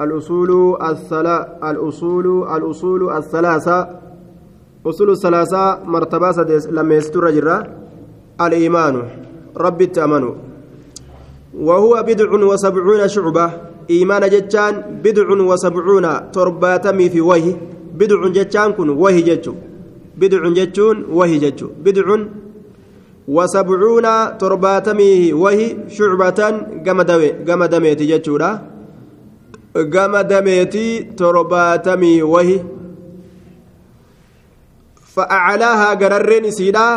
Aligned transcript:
الأصول 0.00 0.82
الثلا 0.82 1.70
الأصول 1.70 2.26
الأصول 2.56 3.12
الثلاثة. 3.16 3.88
أصول 4.86 5.10
الثلاثة 5.10 5.78
مرتبة 5.86 6.32
سدس 6.32 6.66
لما 6.66 6.94
يستر 6.94 7.30
جرا. 7.30 7.66
الإيمان. 8.40 9.02
رب 9.56 9.82
التأمن. 9.82 10.24
وهو 11.54 12.02
بدع 12.02 12.30
وسبعون 12.32 13.08
شعبة. 13.08 13.50
إيمان 13.90 14.28
جتان 14.28 15.00
بدع 15.04 15.28
وسبعون 15.30 16.30
ترباتمي 16.32 17.08
في 17.10 17.20
وهي. 17.20 17.54
بدع 17.94 18.28
جتان 18.28 18.72
كن 18.72 18.88
وهي 18.88 19.22
جتو 19.22 19.54
بدع 20.18 20.48
جتون 20.48 21.04
وهي 21.10 21.38
جتو 21.38 21.66
بدع 21.84 22.06
وسبعون 23.28 24.38
ترباتمي 24.38 25.32
وهي. 25.32 25.76
شعبة 25.88 26.40
قمدميتي 27.46 28.06
جتو 29.74 29.90
قمدميتي 29.90 31.02
ترباتمي 31.18 32.22
وهي 32.22 32.58
فأعلاها 35.14 35.88
قررين 35.94 36.50
سيدا 36.50 36.88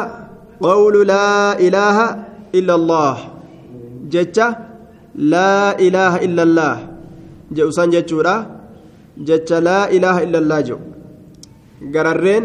قول 0.62 1.08
لا 1.08 1.58
إله 1.60 1.98
إلا 2.56 2.74
الله 2.76 3.16
جتة 4.14 4.48
لا 5.18 5.74
إله 5.80 6.14
إلا 6.26 6.44
الله 6.44 6.76
جوسان 7.52 7.90
جتشورا 7.90 8.36
جتة 9.18 9.60
لا 9.60 9.90
إله 9.90 10.16
إلا 10.30 10.38
الله 10.38 10.60
جو 10.62 10.78
قررين 11.94 12.44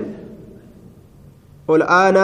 والآن 1.68 2.16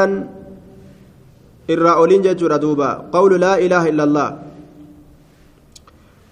الرأولين 1.71 2.21
جتشورا 2.25 2.57
دوبا 2.57 3.13
قول 3.13 3.33
لا 3.41 3.61
إله 3.61 3.83
إلا 3.93 4.05
الله 4.05 4.29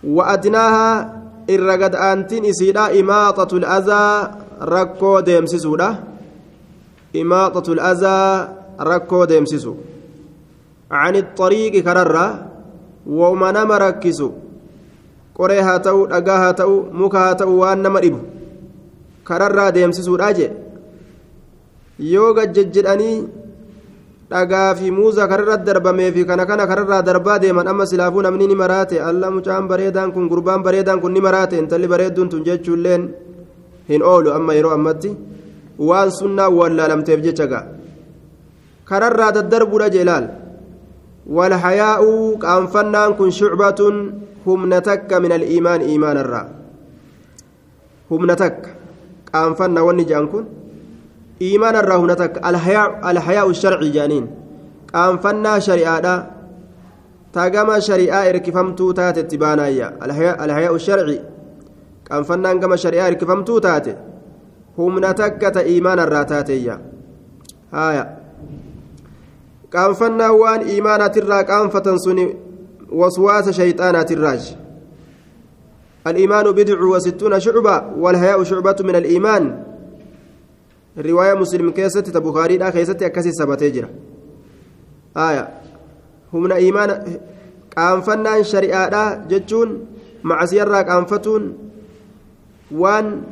وأدناها 0.05 1.26
الرقد 1.51 1.95
أنتين 1.95 2.45
إسيدا 2.45 3.01
إماطة 3.01 3.57
الأذى 3.57 4.05
ركو 4.63 5.21
ديمسسودا 5.21 5.91
إماطة 7.17 7.67
الأذى 7.73 8.21
ركو 8.81 9.25
ديمسسو 9.25 9.75
عن 10.91 11.15
الطريق 11.17 11.75
كررة 11.85 12.27
وما 13.07 13.49
نما 13.53 13.79
ركسو 13.79 14.31
qoree 15.37 15.61
haa 15.61 15.81
ta'u 15.87 16.07
dhagaa 16.13 16.39
haa 16.43 16.53
ta'u 16.61 16.77
muka 17.01 17.23
haa 17.23 17.35
ta'u 17.41 17.59
waan 17.61 17.83
nama 17.85 18.01
dhibu 18.05 18.21
kararraa 19.29 19.71
deemsisuudha 19.77 20.29
jee 20.39 20.49
yoo 22.13 22.31
gajjejjedhanii 22.39 23.17
dhagaa 24.31 24.75
fi 24.75 24.91
muuza 24.91 25.29
kararra 25.29 25.57
darbamee 25.57 26.11
fi 26.13 26.25
kana 26.27 26.47
kana 26.47 26.67
kararraa 26.67 27.03
darbaa 27.03 27.39
deeman 27.39 27.69
amma 27.69 27.87
silaafuu 27.87 28.23
namni 28.23 28.47
ni 28.47 28.55
maraate. 28.55 28.99
Allah 29.01 29.31
mucaan 29.31 29.69
bareedaan 29.69 30.13
kun 30.13 30.29
gurbaan 30.29 30.63
bareedaan 30.63 31.01
kun 31.01 31.13
ni 31.13 31.21
maraate. 31.21 31.59
Intalli 31.59 31.87
bareedduun 31.89 32.29
tun 32.29 32.45
jechuulleen 32.45 33.15
hin 33.89 34.03
oolu 34.03 34.33
amma 34.33 34.55
yeroo 34.55 34.75
ammatti. 34.75 35.15
Waan 35.79 36.11
sunnaa 36.11 36.51
wallaalamteef 36.51 37.21
jecha 37.23 37.47
ga'a. 37.47 37.65
Kararraa 38.85 39.33
daddarbuudha 39.37 39.91
jeelaal 39.91 40.27
walhayaa'uu 41.27 42.39
qaanfannaan 42.39 43.15
kun 43.19 43.31
shucbatun 43.31 43.95
humna 44.47 44.81
takka 44.81 45.21
min 45.21 45.33
aliimaan 45.33 45.83
iimaanarraa. 45.83 46.47
Humna 48.11 48.37
takka. 48.37 48.71
Qaanfannaa 49.31 49.85
wanni 49.87 50.05
ja'an 50.07 50.29
kun 50.31 50.45
إيمان 51.43 51.77
الرا 51.77 51.97
همنتك 51.97 52.47
الحياء 52.47 53.11
الحياء 53.11 53.51
الشرعي 53.51 53.91
جانين. 53.91 54.27
كأنفنا 54.93 55.59
شريعة 55.59 56.27
تاقما 57.33 57.79
شريعة 57.79 58.29
إركفمتو 58.29 58.91
تاتي 58.91 59.23
تبانايا. 59.23 59.99
الحياء, 60.03 60.45
الحياء 60.45 60.75
الشرعي. 60.75 61.21
كأنفنان 62.07 62.61
كما 62.61 62.77
شريعة 62.77 63.07
إركفمتو 63.07 63.59
تاتي. 63.59 63.97
همنتك 64.79 65.41
تإيمان 65.55 65.99
الرا 65.99 66.23
تاتي 66.23 66.79
هايا 67.73 68.17
qaanfannaa 69.75 70.33
waan 70.33 70.63
iimaanaatirraa 70.73 71.45
qaanfatan 71.45 71.99
suni 71.99 72.27
waswaasa 73.01 73.53
shayxaanaatirraaj 73.53 74.45
الإيمان 76.07 76.47
بدع 76.53 76.81
وستون 76.83 77.41
شعبة 77.41 77.99
والحياء 77.99 78.43
شعبة 78.43 78.77
من 78.81 78.97
الإيمان. 78.97 79.43
رواية 80.99 81.35
مسلم 81.35 81.71
كيست 81.71 82.17
بخاري 82.17 82.57
لا 82.57 82.71
كيست 82.71 83.03
أكسي 83.03 83.33
سبتجرة 83.33 83.89
آية 85.17 85.49
هم 86.33 86.53
إيمان 86.53 86.91
قانفنان 87.77 88.45
شريعة 88.45 89.29
جتون 89.29 89.87
مع 90.25 90.45
سيرة 90.45 90.83
قانفتون 90.83 91.43
وان 92.71 93.23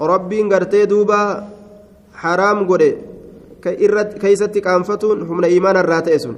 ربي 0.00 0.42
غرتي 0.42 0.84
دوبا 0.84 1.48
حرام 2.14 2.68
قري 2.68 3.14
keeysatti 3.64 4.60
qaanfatuun 4.60 5.24
humna 5.28 5.48
iimaana 5.48 5.80
irraa 5.84 6.02
ta'e 6.04 6.18
sun 6.18 6.36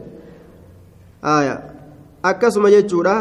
akkasuma 2.23 2.71
jechuudha 2.71 3.15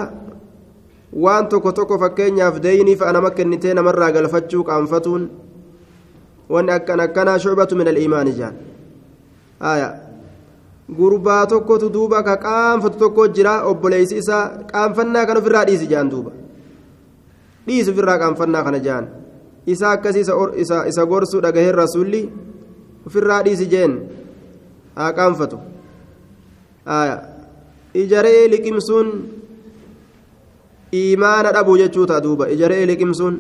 waan 1.26 1.48
tokko 1.50 1.72
tokko 1.72 1.98
fakkeenyaaf 2.04 2.62
deeyniif 2.66 3.02
anama 3.02 3.32
kennitee 3.32 3.74
namarraa 3.74 4.12
galfachuu 4.12 4.64
qaanfatuun 4.70 5.30
wanni 6.50 6.72
akkan 6.72 7.00
akkanaa 7.00 7.40
shucbatu 7.40 7.76
min 7.76 7.88
aliimaani 7.88 8.34
jaan 8.40 8.56
gurbaa 10.98 11.46
tokkotu 11.48 11.90
duuba 11.90 12.24
ka 12.24 12.38
qaanfatu 12.38 12.98
tokko 12.98 13.28
jira 13.28 13.54
obboleeysi 13.70 14.18
isaa 14.22 14.44
qaanfannaa 14.72 15.26
kan 15.26 15.38
ofirraa 15.38 15.66
dhiisi 15.66 15.88
jaan 15.94 16.10
duuba 16.12 16.32
dhiisi 17.68 17.92
ofirraa 17.92 18.18
qaanfannaa 18.24 18.64
kana 18.64 18.80
jaan 18.88 19.08
isaa 19.66 19.92
akkasii 19.98 20.26
isa 20.92 21.06
gorsuu 21.06 21.42
dhagaheen 21.46 21.76
rasuulli 21.76 22.22
ofirraa 23.08 23.42
dhiisi 23.48 23.66
jeen 23.74 23.98
haa 24.96 25.12
qaanfatu 25.20 25.58
ijaree 28.04 28.48
liqimsuun 28.54 29.10
iimaana 30.94 31.52
dhabuu 31.58 31.78
jechuu 31.82 32.06
ta'a 32.06 32.22
duuba 32.24 32.50
ijaree 32.56 32.86
liqimsuun 32.92 33.36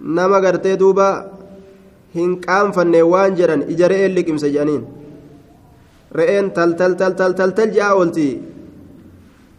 nama 0.00 0.40
gartee 0.40 0.76
duuba 0.78 1.08
hin 2.14 2.36
qaanfanne 2.46 3.02
waan 3.12 3.36
jedhan 3.36 3.62
ijaree 3.72 4.08
liqimse 4.14 4.48
jedhaniin. 4.54 4.84
Re'een 6.18 6.50
taltal 6.56 6.94
taltal 7.00 7.32
taltal 7.34 7.70
ji'aa 7.74 7.94
oolti. 7.94 8.28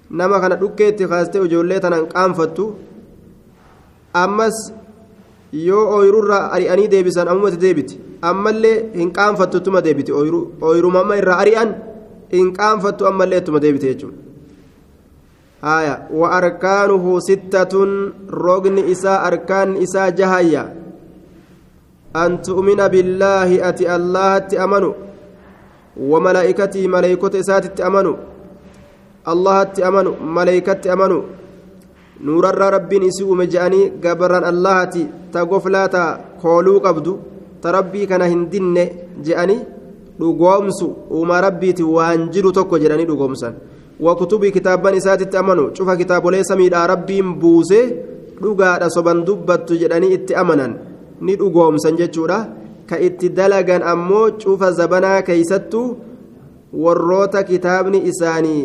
Nama 0.09 0.40
kana 0.41 0.56
dhukkeetti 0.62 1.07
kaastee 1.07 1.41
ijoollee 1.46 1.79
tanaan 1.79 2.07
qaanfattu. 2.13 2.66
Ammas 4.24 4.57
yoo 5.53 5.85
ooyirurraa 5.97 6.50
ari'anii 6.56 6.90
deebisan 6.91 7.28
ammumatti 7.28 7.62
deebiti. 7.62 8.00
Ammallee 8.22 8.91
hin 8.96 9.12
qaanfattu 9.18 9.58
ittuma 9.58 9.81
deebiti 9.85 10.12
ooyirumamma 10.62 11.16
irraa 11.22 11.40
ari'an 11.46 11.72
hin 12.34 12.52
qaanfattu 12.59 13.08
ammallee 13.12 13.40
ittuma 13.41 13.59
deebite 13.63 13.88
jechuudha 13.94 14.31
wa 15.62 16.28
arkaanuhu 16.40 17.22
sittatun 17.22 18.14
rogni 18.30 18.90
isaa 18.92 19.22
arkaan 19.30 19.78
isaa 19.78 20.12
jahayya 20.12 20.64
an 22.14 22.42
tu'mina 22.42 22.90
billaahi 22.90 23.62
ati 23.62 23.88
allahatti 23.88 24.58
amanu 24.58 24.92
وملائكته 25.92 26.88
ملائكة 26.88 27.34
إساتت 27.40 27.82
أمنوا 27.82 28.18
الله 29.28 29.60
أمنوا 29.88 30.16
ملائكة 30.24 30.94
أمنوا 30.94 31.24
نور 32.24 32.46
ربي 32.76 32.98
نسيء 33.00 33.28
مجاني 33.28 34.00
قبرا 34.04 34.40
الله 34.50 34.78
تغفلاتا 35.34 36.06
كولو 36.42 36.80
قبدو 36.86 37.14
تربي 37.64 38.06
كان 38.06 38.22
هندن 38.22 38.78
جاني 39.20 39.58
dhugoomsu 40.22 40.88
uuma 41.18 41.42
rabbiiti 41.42 41.82
waan 41.82 42.30
jiru 42.30 42.52
tokko 42.54 42.78
jedhanii 42.78 43.10
wakutubii 44.02 44.52
kitaabban 44.52 44.96
isaatitti 45.00 45.38
amanu 45.38 45.64
cufa 45.78 45.98
kitaabolee 45.98 46.44
samiidhaa 46.44 46.88
rabbiin 46.94 47.34
buuse 47.42 47.80
dhugaadha 48.44 48.90
soban 48.96 49.26
dubbattu 49.28 49.78
jedhanii 49.82 50.14
itti 50.18 50.36
amanan 50.42 50.74
ni 51.26 51.36
dhugoomsan 51.42 51.98
jechuudha 52.02 52.40
ka 52.90 53.00
itti 53.08 53.30
dalagan 53.38 53.84
ammoo 53.94 54.28
cufa 54.42 54.72
zabanaa 54.80 55.22
keeysattu 55.28 55.82
warroota 56.84 57.44
kitaabni 57.50 58.00
isaanii 58.12 58.64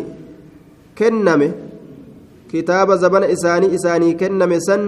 kenname 0.97 1.47
kitaaba 2.51 2.97
zabana 3.03 3.27
isaanii 3.35 3.73
isaanii 3.77 4.13
kenname 4.21 4.57
san 4.67 4.83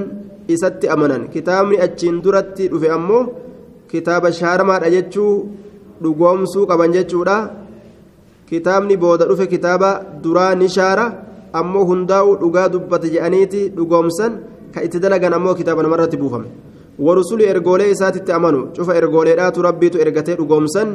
isatti 0.56 0.90
amanan 0.95 1.24
kitaabni 1.34 1.78
achiin 1.86 2.22
duratti 2.25 2.68
dhufe 2.72 2.90
ammoo 2.98 3.24
kitaaba 3.92 4.31
shaaramaadha 4.40 4.90
jechuu 4.95 5.34
dhugoomsuu 6.04 6.66
qaban 6.69 6.95
jechuudha 6.98 7.38
kitaabni 8.50 8.96
booda 9.04 9.25
dhufe 9.30 9.46
kitaaba 9.54 9.90
duraa 10.24 10.56
ni 10.56 10.68
shaara 10.78 11.06
ammoo 11.60 11.86
hundaa'u 11.92 12.38
dhugaa 12.42 12.68
dubbate 12.74 13.07
jedhaniiti 13.13 13.62
dhugoomsan 13.78 14.31
ka 14.74 14.84
itti 14.86 15.00
dalagan 15.04 15.34
ammoo 15.38 15.56
kitaaba 15.60 15.84
namarratti 15.86 16.18
buufame 16.22 16.48
warusuli 17.06 17.46
ergoolee 17.54 17.90
isaatitti 17.96 18.31
amanu 18.38 18.60
cufa 18.75 18.96
ergooleedhaatu 19.00 19.62
rabbiitu 19.68 19.98
ergatee 20.04 20.36
dhugoomsan 20.40 20.90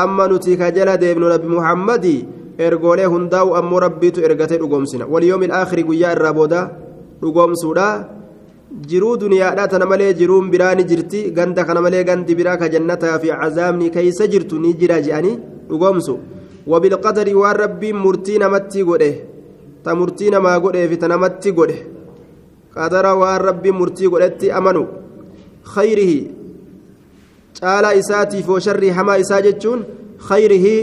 amma 0.00 0.24
nuti 0.28 0.56
ka 0.60 0.70
jala 0.76 0.96
deebnu 1.02 1.28
nabi 1.34 1.48
muhammadii 1.56 2.20
ergoolee 2.66 3.08
hundaa'u 3.14 3.54
ammoo 3.60 3.80
rabbiitu 3.86 4.20
ergatee 4.28 4.58
dhugoomsina 4.62 5.06
waliyoomi 5.12 5.48
aakhiri 5.60 5.82
guyyaa 5.88 6.12
irraa 6.16 6.32
booda 6.38 6.60
dhugoomsuudha 7.22 7.88
jiruu 8.90 9.16
duniyaadhaa 9.22 9.68
tana 9.72 9.86
malee 9.86 10.12
jiruun 10.20 10.50
biraa 10.52 10.74
ni 10.74 10.84
jirti 10.90 11.30
ganda 11.36 11.64
kana 11.64 11.80
malee 11.86 12.04
gandi 12.08 12.34
biraa 12.38 12.56
ka 12.62 12.68
jannataa 12.74 13.18
fi 13.22 13.28
cazaabni 13.40 13.90
keeysa 13.94 14.26
jirtu 14.32 14.58
ni 14.62 14.74
jira 14.80 15.00
je'anii 15.06 15.38
dhugoomsu 15.68 16.18
wabilqadari 16.66 17.34
waan 17.34 17.56
rabbiin 17.56 17.96
murtii 18.04 18.38
namatti 18.38 18.84
godhe 18.84 19.10
ta 19.84 19.94
murtii 19.94 20.30
namaa 20.30 20.60
godhee 20.60 20.88
fi 20.88 20.96
ta 20.98 21.08
namatti 21.08 21.52
godhe 21.52 21.78
qadara 22.74 23.14
waan 23.14 23.40
rabbiin 23.48 23.76
murtii 23.80 24.08
godhetti 24.08 24.52
amanu 24.52 24.86
khayrihi 25.74 26.18
caalaa 27.60 27.94
isaatiif 28.00 28.48
wa 28.48 28.60
sharrii 28.60 28.90
hamaa 28.98 29.18
isaa 29.24 29.42
jechuun 29.46 29.84
khayrihi 30.28 30.74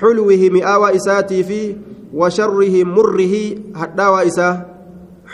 xulwihi 0.00 0.50
mi'aawaa 0.56 0.92
isaatii 1.00 1.44
fi 1.44 1.60
wa 2.12 2.30
sharrihi 2.30 2.84
murrihi 2.84 3.42
hadhaawaa 3.82 4.24
isaa 4.30 4.54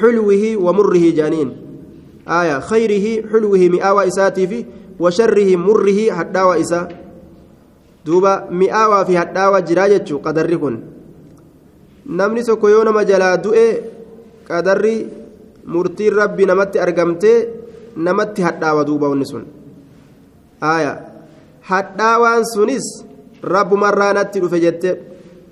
xulwihi 0.01 0.57
wa 0.57 0.73
murrihi 0.73 1.13
jaaniin 1.13 1.51
aya 2.27 2.61
khayrihi 2.61 3.23
xulwihi 3.33 3.71
mi'aawaa 3.79 4.07
isaatii 4.13 4.47
fi 4.47 4.67
wa 4.99 5.11
sharrihi 5.11 5.57
murrihi 5.57 6.09
hadhaawaa 6.19 6.59
isaa 6.65 6.89
duuba 8.07 8.47
mi'aawaa 8.51 9.05
fi 9.05 9.15
hadhaawaa 9.21 9.63
jiraa 9.69 9.89
jechuu 9.89 10.21
qadarri 10.27 10.59
kun. 10.59 10.77
Namni 12.07 12.45
tokko 12.45 12.69
yoo 12.69 12.85
nama 12.85 13.05
jalaa 13.05 13.37
du'e 13.45 13.67
qadarri 14.49 14.95
murtiin 15.67 16.15
rabbi 16.15 16.47
namatti 16.47 16.79
argamtee 16.79 17.39
namatti 17.97 18.43
hadhaawa 18.43 18.85
duuba 18.87 19.09
wanni 19.11 19.27
sun. 19.27 19.45
Hadhaawaan 21.71 22.45
sunis 22.55 22.87
rabbumarraa 23.43 24.13
natti 24.15 24.41
dhufe 24.41 24.61
jette 24.61 24.91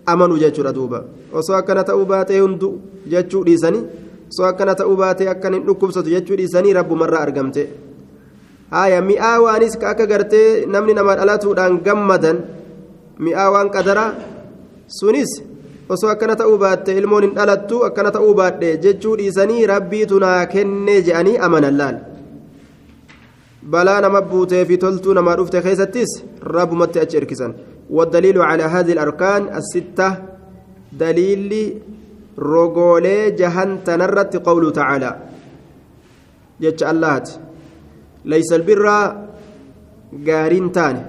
amanu 0.07 0.39
jechuudha 0.39 0.73
duuba. 0.73 1.05
Osoo 1.33 1.57
akkana 1.57 1.85
ta'uu 1.85 2.07
baatee 2.07 2.41
hundu 2.41 2.69
jechuu 3.11 3.45
dhiisanii 3.45 3.85
osoo 4.31 4.47
akkana 4.47 4.75
ta'uu 4.75 4.97
baatee 4.97 5.29
akkan 5.29 5.55
hin 5.55 5.67
dhukkubsatu 5.67 6.11
jechuu 6.11 6.37
dhiisanii 6.37 6.73
rabbumarraa 6.79 7.23
argamte 7.27 7.67
aya 8.83 9.01
mi'aawaanis 9.09 9.75
ka 9.81 9.91
akka 9.93 10.07
gartee 10.13 10.67
namni 10.75 10.95
nama 10.99 11.17
dhalatuudhaan 11.19 11.81
gammadan 11.87 12.39
mi'aawaan 13.27 13.69
qadara 13.77 14.07
sunis 14.99 15.31
osoo 15.89 16.11
akkana 16.15 16.37
ta'uu 16.41 16.57
baatte 16.65 16.97
ilmoon 17.01 17.27
hin 17.27 17.37
dhalattu 17.39 17.83
akkana 17.89 18.15
ta'uu 18.17 18.33
baadhe 18.41 18.71
jechuu 18.87 19.15
dhiisanii 19.21 19.67
rabbiitu 19.75 20.19
naa 20.25 20.41
kennee 20.55 21.01
je'anii 21.09 21.37
amanan 21.49 21.79
laal 21.83 21.97
balaa 23.75 24.01
nama 24.07 24.27
buutee 24.33 24.65
fi 24.71 24.83
toltuu 24.87 25.15
namaa 25.21 25.37
dhufte 25.41 25.63
keessattis 25.69 26.19
rabbumatti 26.57 27.05
achi 27.05 27.23
erkisan 27.23 27.55
والدليل 27.91 28.39
على 28.43 28.63
هذه 28.63 28.93
الأركان 28.93 29.57
الستة 29.57 30.09
دليل 30.93 31.81
رجولي 32.39 33.31
جهن 33.31 33.85
تنرت 33.85 34.37
قوله 34.37 34.71
تعالى 34.71 35.11
جتش 38.27 38.33
الله 38.33 38.37
ليس 38.37 38.53
البر 38.53 38.87
قارين 40.27 40.73
تاني. 40.73 41.03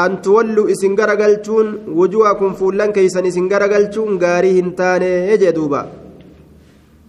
أن 0.00 0.22
تولوا 0.22 0.70
إسن 0.70 0.94
غرقلتون 0.94 1.78
وجوهكم 1.88 2.52
فولان 2.52 2.92
كيسن 2.92 3.26
إسن 3.26 3.48
غرقلتون 3.52 4.18
غاريهن 4.22 4.74
تاني 4.76 5.28
يجدوبا 5.32 5.88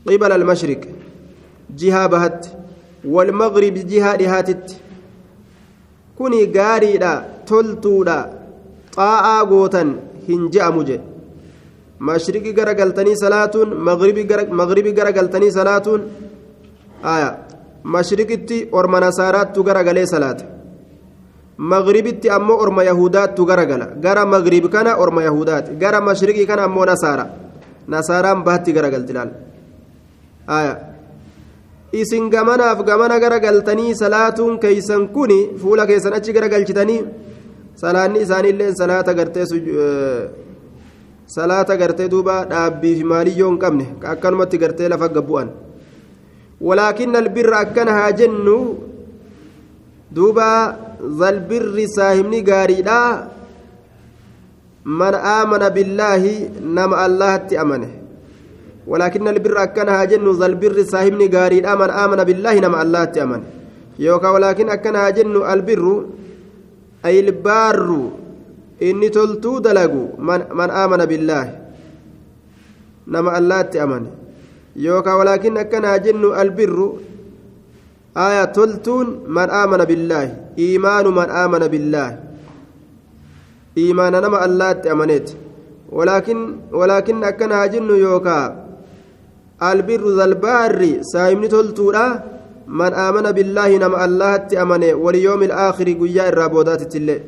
قبل 0.08 0.32
المشرق 0.32 0.82
جهة 1.78 2.08
بهت 2.08 2.48
والمغرب 3.06 3.74
جهة 3.74 4.16
لهاتت. 4.16 4.76
كوني 6.18 6.52
غاريدا 6.58 7.26
تلتودا 7.48 8.38
gootan 9.50 10.00
hin 10.28 10.50
je'amu 10.52 10.84
je 10.84 11.00
mashriqi 12.00 12.54
gara 12.54 12.74
galtanii 12.74 13.16
salaatuun 13.16 13.76
magribi 13.78 14.94
gara 14.94 15.12
galtanii 15.12 15.52
salaatuun 15.52 16.02
aya 17.04 17.47
mashriqitti 17.96 18.58
orma 18.72 19.00
nasaaraattu 19.06 19.64
gara 19.64 19.84
galee 19.88 20.06
salaata 20.14 20.46
magribitti 21.58 22.30
ammoo 22.30 22.58
orma 22.64 22.84
yahudaattu 22.84 23.46
gara 23.46 23.66
gala 23.66 23.88
gara 24.06 24.26
magrib 24.26 24.70
kana 24.72 24.98
orma 25.04 25.24
yahudaati 25.24 25.76
gara 25.84 26.02
mashriqii 26.02 26.48
kana 26.52 26.64
ammoo 26.70 26.86
nasaara 26.86 27.26
nasaaraan 27.88 28.44
bahatti 28.48 28.74
gara 28.78 28.90
galti 28.96 29.14
laal 29.18 29.32
isin 32.02 32.30
gamanaaf 32.30 32.84
gamana 32.86 33.20
gara 33.20 33.40
galtanii 33.40 33.96
salaatuun 33.96 34.60
keeysan 34.60 35.08
kuni 35.16 35.40
fuula 35.62 35.88
keessan 35.88 36.14
achi 36.14 36.34
gara 36.34 36.50
galchitanii 36.50 37.02
salaanni 37.82 38.20
isaaniillee 38.26 38.72
salaata 38.82 39.14
gartee 39.14 39.46
salaata 41.36 41.78
gartee 41.78 42.10
duuba 42.14 42.36
dhaabbii 42.52 42.96
fi 43.00 43.04
maaliyyoo 43.14 43.50
hin 43.52 43.60
qabne 43.64 43.86
akkanumatti 44.14 44.58
gartee 44.64 44.90
lafa 44.94 45.10
gabbu'an 45.18 45.50
walaakin 46.62 47.16
albirra 47.16 47.60
akkana 47.66 47.92
haa 48.00 48.12
jennu 48.12 48.58
duuba 50.12 50.50
zalbirri 51.20 51.88
saahibni 51.98 52.42
gaariidha 52.42 53.00
man 55.02 55.14
aamana 55.36 55.70
billaahi 55.70 56.36
nama 56.80 56.98
allahatti 57.06 57.58
amane 57.64 57.90
ولكن 58.88 59.28
البر 59.28 59.64
أكنها 59.64 60.04
جن 60.06 60.26
ذا 60.40 60.46
البر 60.46 60.84
صاحبني 60.84 61.28
قاري 61.28 61.60
آمن 61.60 61.90
آمن 62.04 62.20
بالله 62.24 62.56
نما 62.60 62.82
الله 62.82 63.04
تأمن 63.04 63.42
يوكا 64.00 64.30
ولكن 64.30 64.70
أكنها 64.70 65.10
جن 65.10 65.36
البر 65.54 65.86
أي 67.06 67.20
البار. 67.20 67.88
إني 68.82 69.10
تلتو 69.10 69.60
دلقو. 69.60 70.04
من, 70.28 70.40
من 70.60 70.70
آمن 70.84 71.02
بالله 71.12 71.46
نما 73.08 73.38
الله 73.38 73.62
تأمن 73.62 74.04
ولكن 74.78 75.58
أكنها 75.58 75.98
جن 75.98 76.24
البر. 76.42 76.94
آية 78.18 78.46
تلتون 78.46 79.26
من 79.28 79.50
آمن 79.50 79.78
بالله. 79.78 80.38
إيمان 80.60 81.06
من 81.08 81.30
آمن 81.30 81.60
بالله. 81.60 82.18
إيمان 83.78 84.14
نما 84.22 84.46
الله 84.46 84.72
تأمنت. 84.72 85.30
ولكن 85.92 86.56
ولكن 86.72 87.24
أكنها 87.24 87.66
جن 87.66 87.90
يوكا. 87.90 88.66
البر 89.64 90.04
ذا 90.18 90.26
البار. 90.26 91.02
سايمني 91.02 91.48
تلتولا 91.48 92.24
من 92.68 92.94
آمن 92.94 93.32
بالله 93.32 93.78
نما 93.78 94.06
الله 94.06 94.38
تأمنه 94.38 94.94
واليوم 94.94 95.44
الآخر 95.44 95.88
قيا 96.02 96.30
الرابودات 96.30 96.82
تلي. 96.94 97.22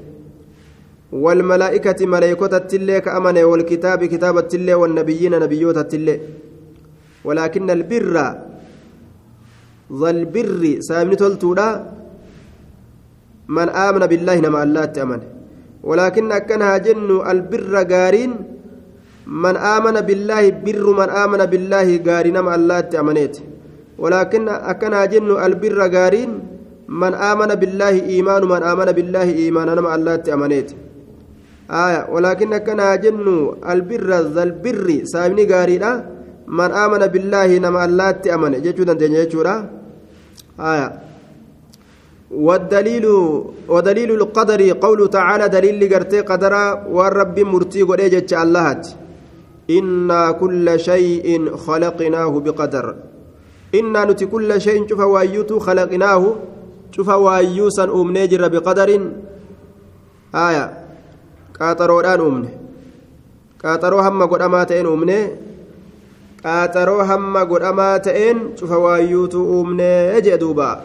والملائكة 1.12 2.06
ملائكة 2.06 2.58
تلي 2.58 3.02
كأمنه 3.02 3.44
والكتاب 3.44 4.06
كتاب 4.06 4.48
تلي. 4.48 4.74
والنبيين 4.74 5.40
نبيوت 5.40 5.78
تلي. 5.78 6.20
ولكن 7.28 7.70
البر 7.70 8.16
ذا 10.00 10.10
البر 10.10 10.62
سايمني 10.88 11.16
تلتولا 11.16 11.68
من 13.58 13.68
آمن 13.70 14.04
بالله 14.12 14.36
نما 14.46 14.64
الله 14.64 14.86
تأمنه 14.86 15.28
ولكن 15.84 16.32
أكنها 16.32 16.78
جن 16.78 17.10
البر 17.32 17.74
قارين 17.94 18.32
من 19.30 19.56
آمن 19.58 19.96
بالله 20.10 20.44
بر 20.66 20.86
من 21.00 21.10
آمن 21.24 21.42
بالله 21.46 21.88
قارين 22.08 22.38
مع 22.42 22.56
الله 22.56 22.80
تأمنيت. 22.80 23.36
ولكن 24.04 24.50
أكنها 24.50 25.06
جن 25.06 25.30
البر 25.46 25.80
قارين 25.96 26.32
من 26.90 27.14
آمن 27.14 27.52
بالله 27.62 27.96
إيمان 28.14 28.44
من 28.54 28.62
آمن 28.72 28.90
بالله 28.98 29.28
إيمان 29.44 29.70
مع 29.86 29.92
الله 29.96 30.16
تأمنيت. 30.16 30.70
آية 31.70 32.02
ولكن 32.14 32.54
أكنها 32.54 32.96
جن 32.96 33.28
البر 33.74 34.10
ذا 34.36 34.44
البر 34.44 34.88
سامني 35.14 35.44
قارين 35.54 35.86
من 36.50 36.72
آمن 36.84 37.04
بالله 37.14 37.50
نما 37.58 37.86
الله 37.86 38.12
تأمن 38.12 38.62
جيتشودا 38.62 38.94
جيتشودا 38.94 39.56
آية 40.60 40.88
والدليل 42.32 43.06
ودليل 43.68 44.12
القدر 44.12 44.62
قوله 44.82 45.06
تعالى 45.08 45.46
دليل 45.50 45.76
لقرتي 45.82 46.20
قدرا 46.22 46.64
والرب 46.96 47.40
مرتي 47.40 47.82
قد 47.82 48.02
اللهت 48.34 48.86
إنا 49.70 50.32
كل 50.32 50.80
شيء 50.80 51.56
خلقناه 51.56 52.34
بقدر 52.46 52.86
إنا 53.76 54.06
نتي 54.06 54.26
كل 54.26 54.62
شيء 54.62 54.88
شوف 54.90 55.00
وايوتو 55.00 55.60
خلقناه 55.60 56.24
شوف 56.92 57.10
وايوسا 57.10 57.84
أمني 57.84 58.28
جر 58.28 58.48
بقدر 58.48 58.90
آية 60.36 60.66
قاطرودان 61.60 62.20
أمني 62.20 62.50
قاطرو 63.64 64.00
هم 64.00 64.22
قد 64.32 64.42
أماتين 64.42 64.86
أمني 64.86 65.20
قاطرو 66.46 67.02
هم 67.02 67.38
قد 67.38 67.62
أماتين 67.64 68.38
شوف 68.58 68.72
وايوتو 68.72 69.62
أمني 69.62 70.22
جدوبا 70.22 70.84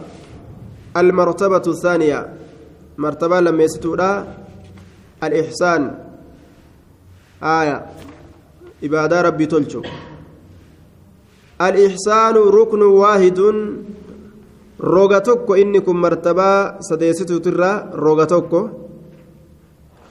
المرتبة 0.97 1.65
الثانية 1.67 2.19
مرتبة 2.97 3.39
لما 3.39 3.63
يستودا 3.63 4.11
الإحسان 5.23 5.81
آية 7.43 7.77
عبادة 8.83 9.21
ربي 9.21 9.45
تلجو 9.45 9.81
الإحسان 11.61 12.35
ركن 12.35 12.81
واحد 12.81 13.39
روغتوكو 14.81 15.53
إنكم 15.53 15.95
مرتبة 16.01 16.79
سديستو 16.79 17.37
ترى 17.37 17.71
روغتوكو 17.93 18.61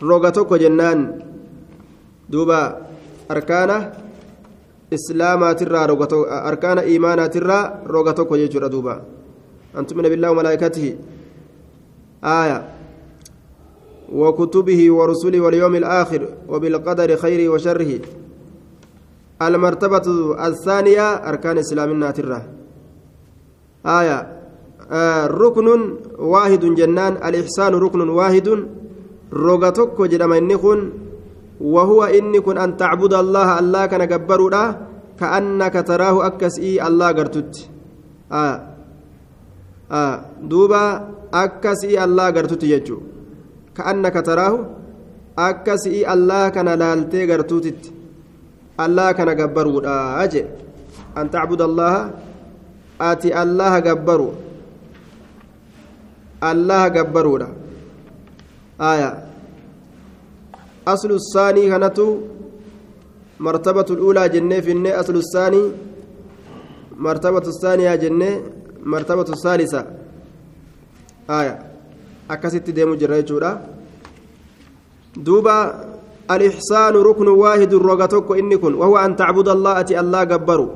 روغتوكو 0.02 0.56
جنان 0.56 0.98
دوبا 2.28 2.60
أركانه 3.30 4.03
islaamaatirraa 4.98 5.86
roga 5.86 6.06
arkaana 6.50 6.84
iimaanaatirraa 6.84 7.64
roga 7.86 8.12
tokko 8.12 8.36
jechuudha 8.36 8.68
duuba. 8.68 9.00
An 9.74 9.86
tumina 9.86 10.08
billaahi 10.08 10.32
wamalaa'ikatihi 10.36 10.96
aaya. 12.22 12.58
وكتبه 14.12 14.92
ورسله 14.92 15.40
واليوم 15.40 15.74
الآخر 15.74 16.28
وبالقدر 16.48 17.16
خيره 17.16 17.48
وشره 17.48 18.00
المرتبة 19.42 20.06
الثانية 20.46 21.06
أركان 21.28 21.52
الإسلام 21.52 21.90
الناترة 21.90 22.42
آية 23.86 24.18
آه 24.90 25.26
ركن 25.26 25.68
واحد 26.18 26.60
جنان 26.64 27.12
الإحسان 27.28 27.74
ركن 27.74 28.08
واحد 28.08 28.48
روغتك 29.32 30.02
جدما 30.02 30.38
إنكن 30.38 30.90
وهو 31.64 32.04
إنكن 32.04 32.58
أن 32.58 32.76
تعبد 32.76 33.14
الله 33.14 33.48
الله 33.58 33.86
كان 33.86 34.04
جبروا 34.08 34.64
كأنك 35.20 35.74
تراه 35.88 36.26
أكسئي 36.26 36.76
الله 36.86 37.08
قرتت 37.16 37.54
آه. 38.32 38.56
آه. 39.92 40.16
دوبا 40.42 40.84
أكسئي 41.34 41.96
الله 42.04 42.26
قرتت 42.36 42.62
يجو. 42.62 42.98
كأنك 43.76 44.16
تراه 44.26 44.54
أكسئي 45.38 46.04
الله 46.12 46.48
كان 46.48 46.68
لالتي 46.68 47.20
قرتوتت 47.32 47.82
الله 48.84 49.08
كان 49.12 49.30
جبروا 49.36 49.80
أجي. 50.24 50.44
أن 51.18 51.30
تعبد 51.30 51.60
الله 51.62 51.94
آتي 53.00 53.30
الله 53.42 53.72
جبروا 53.78 54.32
الله 56.44 56.82
جبروا 56.88 57.38
آية. 58.80 59.23
أصل 60.88 61.10
الثاني 61.12 61.68
كانت 61.68 61.98
مرتبة 63.40 63.86
الأولى 63.90 64.28
جنة 64.28 64.60
في 64.60 64.70
النة 64.72 65.00
أصل 65.00 65.16
الثاني 65.16 65.62
مرتبة 66.96 67.44
الثانية 67.48 67.94
جنة 67.94 68.42
مرتبة 68.84 69.28
الثالثة. 69.34 69.86
آية. 71.30 71.58
أكست 72.30 72.70
ديمو 72.70 72.94
جرى 72.94 73.58
دوبا 75.16 75.84
الإحسان 76.30 76.94
ركن 76.94 77.28
واحد 77.28 77.72
الرغتك 77.74 78.30
إني 78.30 78.56
كن 78.56 78.74
وهو 78.74 78.96
أن 78.98 79.16
تعبد 79.16 79.48
الله 79.48 79.80
أتي 79.80 80.00
الله 80.00 80.24
جبروا 80.24 80.68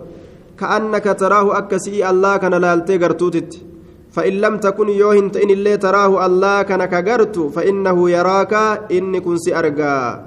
كأنك 0.58 1.04
تراه 1.18 1.58
أكسي 1.58 2.10
الله 2.10 2.36
كان 2.36 2.54
لالتي 2.54 2.98
قرتوتت. 2.98 3.67
فإن 4.12 4.32
لم 4.32 4.56
تكن 4.56 4.88
يوهن 4.88 5.30
إن 5.42 5.50
اللي 5.50 5.76
تراه 5.76 6.26
الله 6.26 6.62
كان 6.62 6.84
كقرت 6.84 7.38
فإنه 7.38 8.10
يراك 8.10 8.54
إني 8.92 9.20
كن 9.20 9.36
سأرقى. 9.36 10.20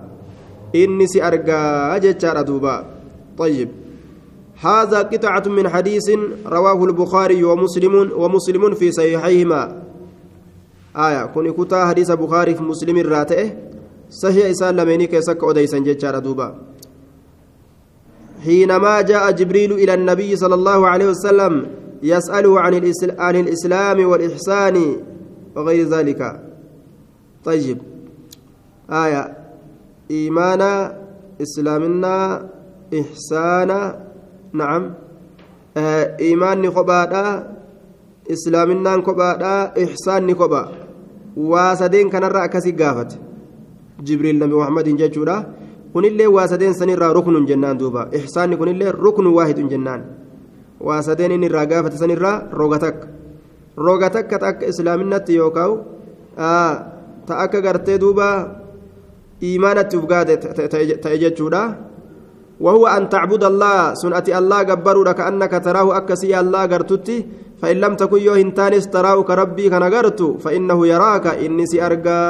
إني 0.75 1.07
سأرقى. 1.07 1.95
أجتشار 1.95 2.41
دوبا. 2.41 2.85
طيب. 3.37 3.69
هذا 4.61 4.99
قطعة 5.01 5.43
من 5.47 5.69
حديث 5.69 6.09
رواه 6.45 6.85
البخاري 6.85 7.43
ومسلم 7.43 8.11
ومسلم 8.15 8.73
في 8.73 8.91
صحيحيهما. 8.91 9.81
آية. 10.95 11.25
كن 11.25 11.51
كتا 11.51 11.85
حديث 11.85 12.11
بخاري 12.11 12.55
في 12.55 12.63
مسلم 12.63 12.97
الراتئه 12.97 13.49
صحيح 14.11 14.45
إسان 14.45 14.75
لميني 14.75 15.07
كيسك 15.07 15.43
أديسا 15.43 15.79
جتشار 15.79 16.19
دوبا. 16.19 16.55
حينما 18.43 19.01
جاء 19.01 19.31
جبريل 19.31 19.71
إلى 19.71 19.93
النبي 19.93 20.35
صلى 20.35 20.55
الله 20.55 20.87
عليه 20.87 21.07
وسلم 21.13 21.80
يسأله 22.03 22.59
عن, 22.59 23.35
الإسلام 23.35 24.05
والإحسان 24.05 24.95
وغير 25.55 25.87
ذلك. 25.87 26.21
طيب. 27.45 27.77
آية. 28.89 29.37
إيمانا 30.11 30.97
إسلامنا 31.41 32.15
إحسانا. 32.99 33.79
نعم. 34.53 34.93
آه 35.77 36.17
إيمان 36.19 36.61
نخبادا 36.61 37.25
إسلامنا 38.31 38.95
نخبادا 38.95 39.83
إحسان 39.83 40.27
نخبا 40.27 40.71
واسدين 41.37 42.09
كان 42.09 42.23
رأكسي 42.23 42.71
قافت. 42.71 43.19
جبريل 44.03 44.39
نبي 44.39 44.55
محمد 44.55 44.87
جاء 44.97 45.45
kunillee 45.93 46.27
waa 46.27 46.47
sadeen 46.47 46.73
sanirraa 46.73 47.13
ruknun 47.13 47.45
jennaan 47.45 47.79
duuba 47.79 48.07
ixsaanni 48.19 48.57
kunillee 48.57 48.91
ruknu 48.91 49.35
waahidun 49.37 49.69
jennaan 49.73 50.03
waa 50.87 51.01
sadeen 51.01 51.31
inni 51.37 51.45
irraa 51.49 51.65
gaafate 51.65 51.97
sanirraa 51.97 52.49
roga 52.51 52.77
takka. 52.79 53.07
Roga 53.77 54.09
takka 54.09 54.35
ta 54.39 54.47
akka 54.51 54.65
islaaminatti 54.71 55.37
yookaan 55.37 55.71
ta 57.27 57.33
akka 57.45 57.61
gartee 57.61 57.97
duuba 57.97 58.27
وهو 62.61 62.87
أن 62.87 63.09
تعبد 63.09 63.43
الله 63.43 63.93
سنة 63.93 64.27
الله 64.29 64.59
جبروا 64.63 65.11
كأنك 65.11 65.53
تراه 65.65 65.97
أكسي 65.97 66.39
الله 66.39 66.61
قرتتي 66.71 67.25
فإن 67.61 67.77
لم 67.81 67.93
تكن 67.95 68.21
يوهن 68.21 68.53
تانس 68.53 68.87
تراه 68.93 69.17
كربي 69.23 69.69
كان 69.69 69.85
فإنه 70.43 70.87
يراك 70.87 71.27
إني 71.27 71.65
سأرقى 71.65 72.21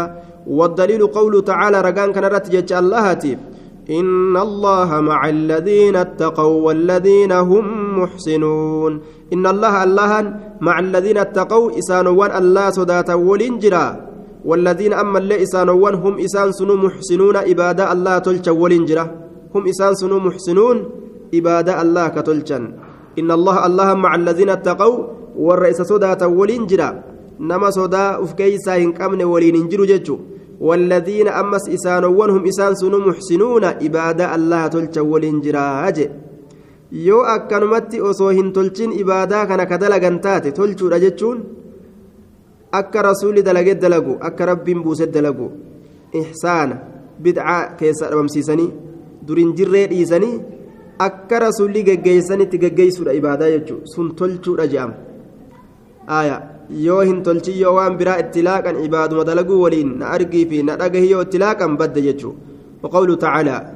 والدليل 0.47 1.07
قوله 1.07 1.41
تعالى 1.41 1.77
رقان 1.81 2.09
كان 2.15 2.25
رتجج 2.25 2.73
اللهتي 2.73 3.37
إن 3.89 4.37
الله 4.37 4.89
مع 5.01 5.29
الذين 5.29 5.95
اتقوا 5.95 6.61
والذين 6.65 7.31
هم 7.31 7.65
محسنون. 7.99 8.91
إن 9.33 9.43
الله 9.47 9.83
الله 9.83 10.11
مع 10.61 10.75
الذين 10.79 11.17
اتقوا 11.17 11.79
إسانوان 11.79 12.31
الله 12.31 12.69
صداتا 12.69 13.13
ولنجرا. 13.13 13.87
والذين 14.45 14.93
أما 14.93 15.17
اللي 15.19 15.43
إسانوان 15.43 15.95
هم 15.95 16.13
إسان 16.19 16.51
سنو 16.51 16.75
محسنون 16.77 17.35
إبادة 17.35 17.91
الله 17.93 18.17
تلشا 18.17 18.51
ولنجرا. 18.51 19.05
هم 19.55 19.63
إسان 19.67 19.93
سنو 19.95 20.19
محسنون 20.19 20.77
إبادة 21.33 21.81
الله 21.81 22.07
كتلشا 22.07 22.59
إن 23.19 23.29
الله 23.31 23.65
الله 23.65 23.89
مع 23.93 24.11
الذين 24.15 24.49
اتقوا 24.49 24.97
والرئيس 25.37 25.81
صداتا 25.81 26.25
ولنجرا. 26.25 26.89
نما 27.41 27.69
صدا 27.69 28.21
أفكيسا 28.23 28.77
إن 28.77 28.93
كامن 28.93 29.23
ولينجروا 29.23 29.85
ججو 29.85 30.17
والذين 30.61 31.27
أمس 31.27 31.69
إسانوان 31.69 32.29
هم 32.29 32.43
إسان 32.45 32.75
سنو 32.75 32.97
محسنون 33.07 33.63
إبادة 33.63 34.35
الله 34.35 34.67
تلشا 34.67 35.01
ولنجراج 35.01 35.99
yoo 36.91 37.23
akkanumatti 37.33 38.01
osoo 38.01 38.29
hin 38.29 38.51
tolchin 38.53 38.91
ibaadaa 39.01 39.45
kana 39.49 39.65
ka 39.65 39.77
dalagan 39.83 40.17
taate 40.25 40.51
tolchuudha 40.57 40.99
jechuun 41.03 41.37
akka 42.79 43.01
rasuulli 43.07 43.43
dalagee 43.47 43.75
dalagu 43.83 44.17
akka 44.29 44.45
rabbiin 44.49 44.81
buuse 44.83 45.07
dalagu 45.13 45.47
ihsaana 46.21 46.75
bidcaa 47.23 47.61
keessa 47.79 48.09
dhabamsiisanii 48.11 48.67
durin 49.27 49.53
jirree 49.59 49.85
dhiisanii 49.91 50.41
akka 51.07 51.39
rasuulli 51.45 51.83
geggeessanitti 51.89 52.61
geggeessuudha 52.63 53.17
ibaadaa 53.19 53.49
jechuun 53.55 53.87
sun 53.93 54.11
tolchuudha 54.19 54.67
je'ama 54.73 54.95
aayaa 56.17 56.41
yoo 56.87 57.01
hin 57.01 57.19
tolchin 57.23 57.57
yoo 57.63 57.75
waan 57.79 57.97
biraa 57.97 58.19
itti 58.23 58.41
laaqan 58.49 58.83
ibaaduma 58.85 59.23
dalaguu 59.31 59.61
waliin 59.65 59.97
na 59.99 60.15
argii 60.17 60.45
fi 60.53 60.63
na 60.63 60.79
dhagahi 60.83 61.11
yoo 61.11 61.21
itti 61.27 61.37
laaqan 61.45 61.77
badda 61.83 62.01
وقوله 62.83 63.15
تعالى 63.15 63.71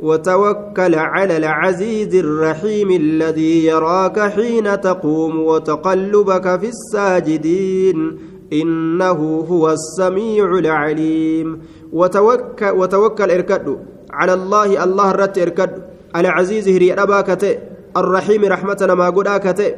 وتوكل 0.00 0.94
على 0.94 1.36
العزيز 1.36 2.14
الرحيم 2.14 2.90
الذي 2.90 3.66
يراك 3.66 4.20
حين 4.20 4.80
تقوم 4.80 5.40
وتقلبك 5.40 6.60
في 6.60 6.68
الساجدين 6.68 8.18
إنه 8.52 9.44
هو 9.50 9.70
السميع 9.70 10.58
العليم 10.58 11.62
وتوكل, 11.92 12.70
وتوكل 12.70 13.30
اركد 13.30 13.76
على 14.12 14.34
الله 14.34 14.84
الله 14.84 15.12
رت 15.12 15.38
اركد 15.38 15.70
على 16.14 16.28
عزيز 16.28 16.68
هري 16.68 16.92
أباكت 16.92 17.58
الرحيم 17.96 18.44
رحمتنا 18.44 18.94
ما 18.94 19.10
قداكت 19.10 19.76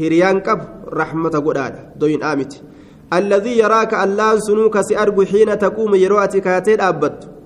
هريان 0.00 0.40
كب 0.40 0.58
رحمة 0.93 1.29
قداد 1.29 1.73
دوين 1.99 2.23
آمت 2.23 2.61
الذي 3.13 3.57
يراك 3.57 3.93
اللان 3.93 4.39
سنوك 4.39 4.81
سأرجو 4.81 5.21
حين 5.31 5.59
تقوم 5.59 5.95
يروأتك 5.95 6.41
كاتين 6.43 6.81
أبت 6.81 7.39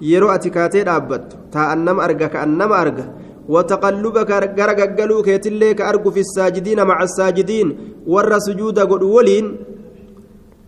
yeroo 0.00 0.30
ati 0.30 0.50
kaatee 0.50 0.84
dhaabbattu 0.84 1.36
taa'an 1.54 1.84
nama 1.84 2.02
arga 2.06 2.28
ka'an 2.28 2.56
nama 2.60 2.76
arga 2.76 3.04
wataqallubaka 3.48 4.40
gara 4.58 4.74
gaggaluu 4.74 5.22
keetillee 5.22 5.74
ka 5.74 5.86
argu 5.90 6.12
fi 6.12 6.24
saajidiina 6.24 6.84
maca 6.84 7.06
saajidiin 7.08 7.68
warra 8.14 8.40
sujuuda 8.46 8.86
godhu 8.86 9.14
waliin 9.14 9.46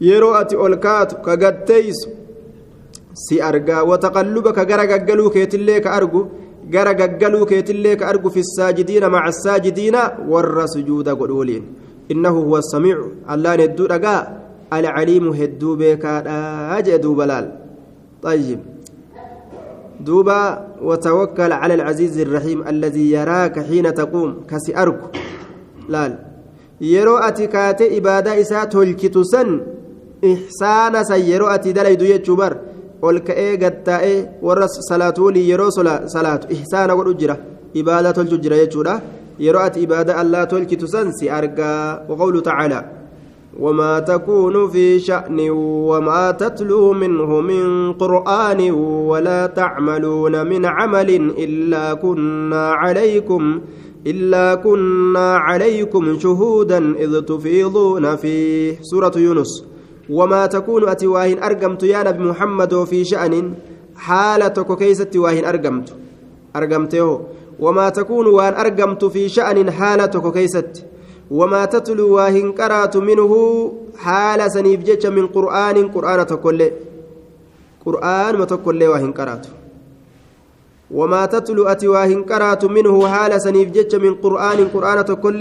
yeroo 0.09 0.35
ati 0.41 0.57
ol 0.57 0.77
kaatu 0.87 1.17
ka 1.27 1.37
gatteeysu 1.37 2.11
si 3.25 3.41
argaa 3.51 3.83
wataqallubaka 3.91 4.65
gara 4.65 4.87
gaggaluu 4.87 5.31
keetillee 5.31 5.81
ka 5.81 5.91
argu 5.99 6.23
gara 6.71 6.95
gaggaluu 6.95 7.47
keetillee 7.47 7.97
ka 7.97 8.09
argu 8.13 8.31
fi 8.31 8.45
saajidiina 8.45 9.09
maca 9.11 9.33
saajidiina 9.33 10.11
warra 10.29 10.69
sujuuda 10.75 11.15
godhu 11.15 11.39
waliin 11.39 11.65
huwa 12.14 12.62
samiicu 12.62 13.12
allaan 13.28 13.60
hedduu 13.60 13.88
dhagaa 13.88 14.28
alcaliimu 14.72 15.34
hedduu 15.34 15.76
beekaadha 15.76 16.82
jee 16.82 17.00
duuba 17.00 17.26
laal 17.26 17.48
طيب 18.24 18.60
دوبا 20.00 20.68
وتوكل 20.82 21.52
على 21.52 21.74
العزيز 21.74 22.20
الرحيم 22.20 22.68
الذي 22.68 23.12
يراك 23.12 23.60
حين 23.60 23.94
تقوم 23.94 24.36
كسي 24.50 24.78
أرك 24.78 25.02
لال 25.90 26.18
يرو 26.82 27.18
أتكات 27.18 27.82
إبادة 27.82 28.42
إساء 28.42 28.66
تلكت 28.66 29.18
سن 29.18 29.62
إحسان 30.26 31.04
سيرو 31.04 31.48
أتي 31.48 31.72
دليدو 31.72 32.06
يجبر 32.06 32.54
olka'ee 33.02 33.58
gattaa'ee 33.58 34.28
warra 34.42 34.68
salaatuulii 34.68 35.50
yeroo 35.50 35.72
salaatu 36.16 36.48
ihsaana 36.56 36.96
godhu 36.96 37.14
jira 37.22 37.36
إبادة 37.78 38.22
الججرة 38.22 38.56
يجورا 38.56 39.02
يرأت 39.42 39.78
إبادة 39.78 40.22
الله 40.22 40.44
تلك 40.44 40.70
تسنسي 40.82 41.32
أرقى 41.38 42.06
وقوله 42.10 42.42
تعالى 42.42 42.80
وما 43.60 44.00
تكون 44.00 44.70
في 44.70 45.00
شأن 45.00 45.40
وما 45.90 46.32
تتلو 46.32 46.94
منه 46.94 47.42
من 47.42 47.94
قرآن 47.94 48.72
ولا 49.12 49.42
تعملون 49.48 50.48
من 50.48 50.66
عمل 50.66 51.10
إلا 51.38 51.94
كنا 51.94 52.66
عليكم 52.72 53.62
إلا 54.08 54.56
كنا 54.56 55.28
عليكم 55.38 56.20
شهودا 56.20 56.80
إذ 56.96 57.22
تفيضون 57.22 58.16
فيه. 58.16 58.78
سورة 58.82 59.12
يونس. 59.18 59.66
وما 60.10 60.46
تكون 60.46 60.90
أتواهن 60.90 61.44
أرقمت 61.44 61.84
يا 61.84 62.04
نبي 62.04 62.24
محمد 62.24 62.84
في 62.84 63.06
شأن. 63.06 63.54
حالة 63.96 64.58
كيسة 64.80 65.12
واهن 65.16 65.46
أرقمت. 65.46 65.94
أرقمته 66.56 67.22
وما 67.60 67.90
تكون 67.90 68.28
وأن 68.28 68.54
أرقمت 68.54 69.06
في 69.06 69.30
شأن 69.30 69.72
حالة 69.72 70.32
كيست. 70.32 70.86
وما 71.32 71.66
تتلو 71.66 72.16
واهن 72.16 72.52
قرأت 72.52 72.98
منه 72.98 73.32
حال 73.98 74.52
سنيف 74.52 75.06
من 75.06 75.28
قرآن 75.28 75.88
قرآن 75.88 76.26
تكل 76.28 76.72
قرآن 77.86 78.34
ما 78.38 78.46
تكل 78.46 78.84
واهن 78.84 79.12
قرأت. 79.12 79.46
وما 80.92 81.26
تتلو 81.26 81.68
أتي 81.68 81.88
واهن 81.88 82.24
قرأت 82.24 82.66
منه 82.66 83.08
حال 83.08 83.42
سنيف 83.42 83.96
من 83.96 84.14
قرآن 84.16 84.68
قرآن 84.68 85.06
تكل 85.06 85.40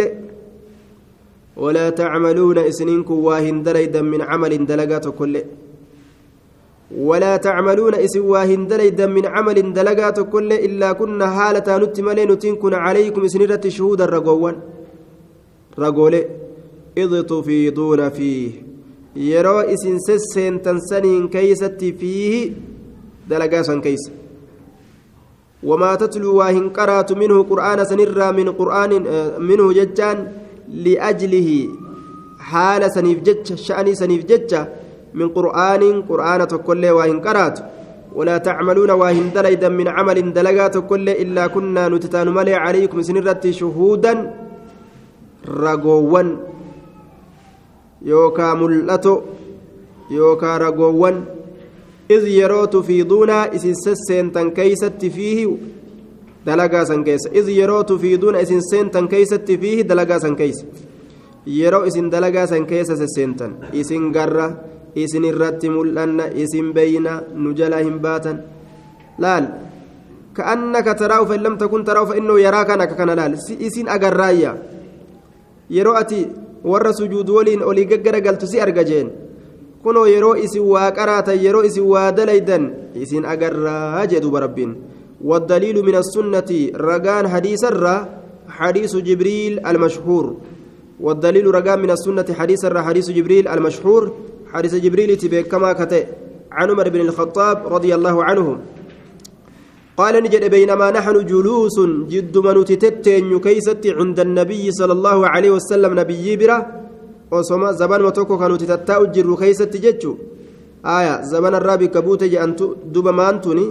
ولا 1.57 1.90
تعملون 1.90 2.59
إسنينكم 2.59 3.14
واهن 3.25 3.62
دليدا 3.62 4.02
من 4.02 4.23
عمل 4.23 4.67
دلقات 4.67 5.09
كل 5.09 5.35
ولا 6.99 7.37
تعملون 7.37 7.94
إسن 7.94 8.20
واهن 8.20 8.66
دليدا 8.66 9.06
من 9.06 9.26
عمل 9.26 9.73
دلقات 9.73 10.20
كل 10.20 10.52
إلا 10.52 10.92
كنا 10.92 11.26
حالة 11.30 11.78
نتملين 11.78 12.38
تنكن 12.38 12.75
عليكم 12.75 13.25
إسنرة 13.25 13.68
شهودا 13.68 14.04
رقوان 14.04 14.56
ragoolee 15.78 16.26
idh 16.97 17.26
tufiiduuna 17.26 18.11
fiih 18.11 18.54
yeroo 19.16 19.62
isin 19.75 20.00
sesseentan 20.06 20.80
saniin 20.88 21.28
keeysatti 21.35 21.92
fiihi 22.00 22.40
dalagaa 23.30 23.62
san 23.68 23.80
keeysa 23.80 24.11
wamaa 25.62 25.97
tatluu 26.02 26.37
waa 26.40 26.50
hin 26.50 26.70
qaraatu 26.78 27.16
minhu 27.23 27.44
qur'aana 27.52 27.87
sanirraa 27.92 28.32
min 28.32 28.52
qur'aanin 28.61 29.09
minhu 29.50 29.68
jechaan 29.78 30.26
liajlihi 30.87 31.59
haala 32.50 32.90
saniif 32.97 33.23
jecha 33.30 33.56
sha'anii 33.66 33.97
qur'aanin 35.37 36.02
qur'aana 36.11 36.47
tokkollee 36.47 36.90
waa 36.99 37.11
hin 37.12 37.21
qaraatu 37.21 37.62
ولا 38.14 38.38
تعملون 38.38 38.90
واهن 38.90 39.31
دليدا 39.35 39.69
من 39.69 39.88
عمل 39.88 40.33
دلقات 40.33 40.79
كل 40.79 41.09
إلا 41.09 41.47
كنا 41.47 41.88
نتتان 41.88 42.29
ملي 42.29 42.55
عليكم 42.55 43.02
سنرت 43.02 43.50
شهودا 43.50 44.14
mul'ato 48.61 49.14
yookaa 50.11 50.59
ragoowwan 50.59 51.17
iz 52.09 52.25
yeroo 52.38 52.67
tufiiduuna 52.67 53.47
isin 53.52 53.76
sesseentan 53.85 54.52
keeysatti 54.52 55.11
fiihi 55.11 55.45
dalagaa 56.47 56.85
san 56.90 57.05
keessa 57.05 57.29
iz 57.33 57.49
yeroo 57.49 57.85
tufiiduuna 57.85 58.40
isin 58.40 58.62
seentan 58.71 59.09
keeysatti 59.09 59.59
fiihi 59.59 59.85
dalagaa 59.90 60.19
san 60.25 60.37
keeysa 60.37 60.67
yeroo 61.47 61.85
isin 61.85 62.11
dalagaa 62.11 62.47
san 62.47 62.67
keessa 62.67 62.97
sesseentan 62.97 63.57
isin 63.73 64.12
garra 64.17 64.47
isin 64.94 65.25
irratti 65.25 65.68
mul'anna 65.68 66.30
isin 66.35 66.73
beeyna 66.73 67.23
nu 67.35 67.52
jala 67.54 67.78
hin 67.78 67.99
baatan 67.99 68.42
laal 69.18 69.47
كأنك 70.30 70.87
تراه 70.99 71.25
فإن 71.26 71.40
لم 71.42 71.54
تكن 71.59 71.85
تراه 71.85 72.04
فإنه 72.04 72.40
يراك 72.40 72.70
أنك 72.70 72.94
كان 72.97 73.11
لال 73.11 73.35
إسين 73.35 73.88
أجرايا 73.88 74.52
yeroo 75.70 75.94
ati 75.94 76.26
warra 76.64 76.92
sujuudu 76.92 77.35
waliin 77.35 77.62
olii 77.62 77.85
gaggaragaltu 77.87 78.47
si 78.47 78.60
arga 78.60 78.82
jeen 78.84 79.10
kunoo 79.82 80.06
yeroo 80.06 80.34
isin 80.34 80.62
waa 80.67 80.91
qaraatan 80.91 81.38
yeroo 81.38 81.62
isin 81.62 81.86
waa 81.86 82.10
dalaydan 82.10 82.91
isin 82.95 83.25
agarraa 83.25 84.06
jedhuba 84.06 84.41
rabbiin 84.47 84.75
والدليل 85.21 85.84
من 85.84 85.95
السنة 85.95 86.50
رجان 86.75 87.28
حديث 87.28 87.65
الرا 87.65 88.08
حديث 88.49 88.97
جبريل 88.97 89.67
المشهور 89.67 90.36
والدليل 91.00 91.47
رجان 91.54 91.78
من 91.78 91.91
السنة 91.91 92.25
حديث 92.25 92.65
الرا 92.65 92.80
حديث 94.52 94.75
جبريل 94.75 95.10
تبي 95.17 95.43
كما 95.43 95.73
كتئ 95.73 96.04
عن 96.52 96.71
عمر 96.71 96.89
بن 96.89 97.00
الخطاب 97.00 97.56
رضي 97.75 97.95
الله 97.95 98.17
عنه 98.25 98.47
قال 100.00 100.15
نجد 100.25 100.45
بينما 100.50 100.86
نحن 100.91 101.17
جلوس 101.30 101.76
جد 102.13 102.34
من 102.47 102.56
تتتين 102.65 103.32
كيست 103.47 103.84
عند 103.99 104.19
النبي 104.26 104.65
صلى 104.78 104.93
الله 104.99 105.19
عليه 105.32 105.50
وسلم 105.56 105.91
نبي 106.00 106.26
برا 106.41 106.58
وصما 107.32 107.73
زبان 107.80 108.00
متوكو 108.06 108.34
كانوا 108.41 108.60
تتتاو 108.63 109.02
جرو 109.15 109.36
كيست 109.43 109.73
جتشو 109.84 110.13
آية 110.97 111.15
زبان 111.30 111.54
الرابي 111.60 111.86
كبوت 111.95 112.23
جأنتو 112.32 112.67
دب 112.95 113.06
ما 113.19 113.25
أنتوني 113.30 113.67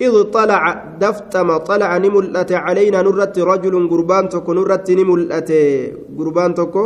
إذ 0.00 0.14
طلع 0.36 0.62
دفتم 1.02 1.48
طلع 1.70 1.90
نملأت 2.04 2.52
علينا 2.64 2.98
نرت 3.06 3.36
رجل 3.50 3.74
قربان 3.90 4.24
تكو 4.32 4.50
نرت 4.58 4.88
نملأت 4.98 5.50
قربان 6.18 6.50
تكو 6.58 6.84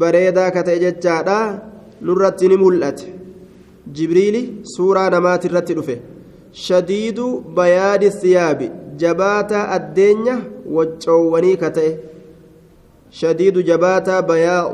بريدا 0.00 0.48
كتججادا 0.48 1.38
نرت 2.06 2.40
نملأت 2.50 3.00
جبريل 3.96 4.36
سورة 4.64 5.08
نمات 5.08 5.46
الرت 5.46 5.70
رفه 5.78 5.98
شديد 6.52 7.20
بياد 7.56 8.02
الثياب 8.04 8.60
جباتا 8.98 9.76
الدنيا 9.76 10.36
وجواني 10.66 11.56
كته 11.56 11.96
شديد 13.10 13.58
جباتا 13.58 14.20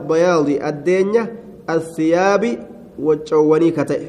بياض 0.09 0.49
الدنيا 0.71 1.25
الثياب 1.71 2.45
وجواني 2.99 3.71
كته 3.71 4.03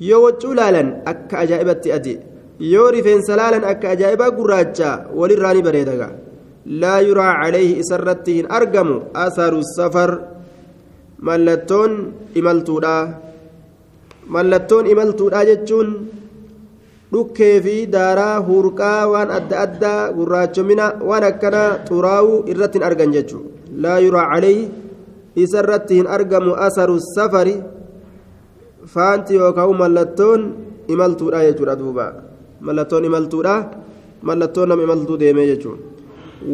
يوجو 0.01 0.53
لالا 0.53 0.83
أك 1.11 1.35
أجائبتي 1.35 1.95
أدي 1.95 2.15
yoo 2.59 2.89
rifeensa 2.91 3.37
laalan 3.37 3.65
akka 3.69 3.93
ajaa'ibaa 3.95 4.31
gurraacha 4.39 4.91
walirraa 5.19 5.53
ni 5.55 5.63
bareedaga 5.67 6.09
laa 6.83 7.01
yuraa 7.09 7.35
calayhi 7.43 7.79
isarratti 7.83 8.37
hin 8.39 8.47
argamu 8.59 8.95
asaru 9.25 9.61
safar 9.77 10.11
mallattoon 11.29 11.93
imaltuudha 12.41 12.95
mallattoon 14.37 14.89
imaltuudha 14.95 15.45
jechuun 15.51 15.91
dhukkee 17.13 17.57
fi 17.67 17.77
daaraa 17.97 18.41
hurqaa 18.49 19.01
waan 19.13 19.37
adda 19.39 19.61
addaa 19.67 20.01
gurraachomina 20.17 20.87
waan 21.11 21.29
akkanaa 21.31 21.69
xuraawuu 21.89 22.43
irratti 22.55 22.79
hin 22.81 22.89
argan 22.89 23.15
jechuudha 23.19 23.79
laa 23.85 23.99
yuraa 24.07 24.27
calayhi 24.33 24.65
isarratti 25.37 26.01
hin 26.01 26.07
argamu 26.07 26.57
asaru 26.67 27.01
safari 27.15 27.57
faanti 28.95 29.35
yookaan 29.41 29.77
mallattoon 29.83 30.41
imaltuudha 30.89 31.45
jechuudha 31.47 31.77
duuba. 31.77 32.07
mallattoon 32.61 33.05
imaltuudha 33.05 33.55
mallattoon 34.23 34.69
nama 34.69 34.83
imaltuu 34.83 35.19
deemee 35.21 35.47
jechuudha 35.47 35.83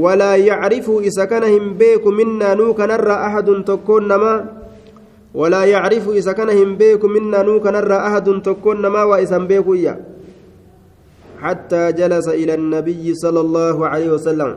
walaa 0.05 0.37
yacrifu 0.37 1.01
isa 1.03 1.27
kana 1.27 1.47
hin 1.47 1.75
beeku 1.75 2.13
minnaa 2.13 2.55
nuu 2.55 2.75
kanarraa 2.75 3.27
ahadun 3.27 3.65
tokkoon 3.65 4.07
namaa 4.07 4.39
walaa 5.35 5.65
yacrifu 5.67 6.15
isa 6.15 6.35
kana 6.35 6.53
hin 6.53 6.77
beeku 6.77 7.09
minnaa 7.09 7.43
nuu 7.43 7.61
kanarraa 7.61 8.03
ahadun 8.09 8.43
tokkoon 8.43 8.83
namaa 8.83 9.07
waa 9.07 9.21
isan 9.21 9.47
beekuyya 9.47 9.97
حتى 11.43 11.93
جلس 11.99 12.29
إلى 12.29 12.55
النبي 12.55 13.15
صلى 13.15 13.41
الله 13.41 13.77
عليه 13.87 14.09
وسلم 14.15 14.51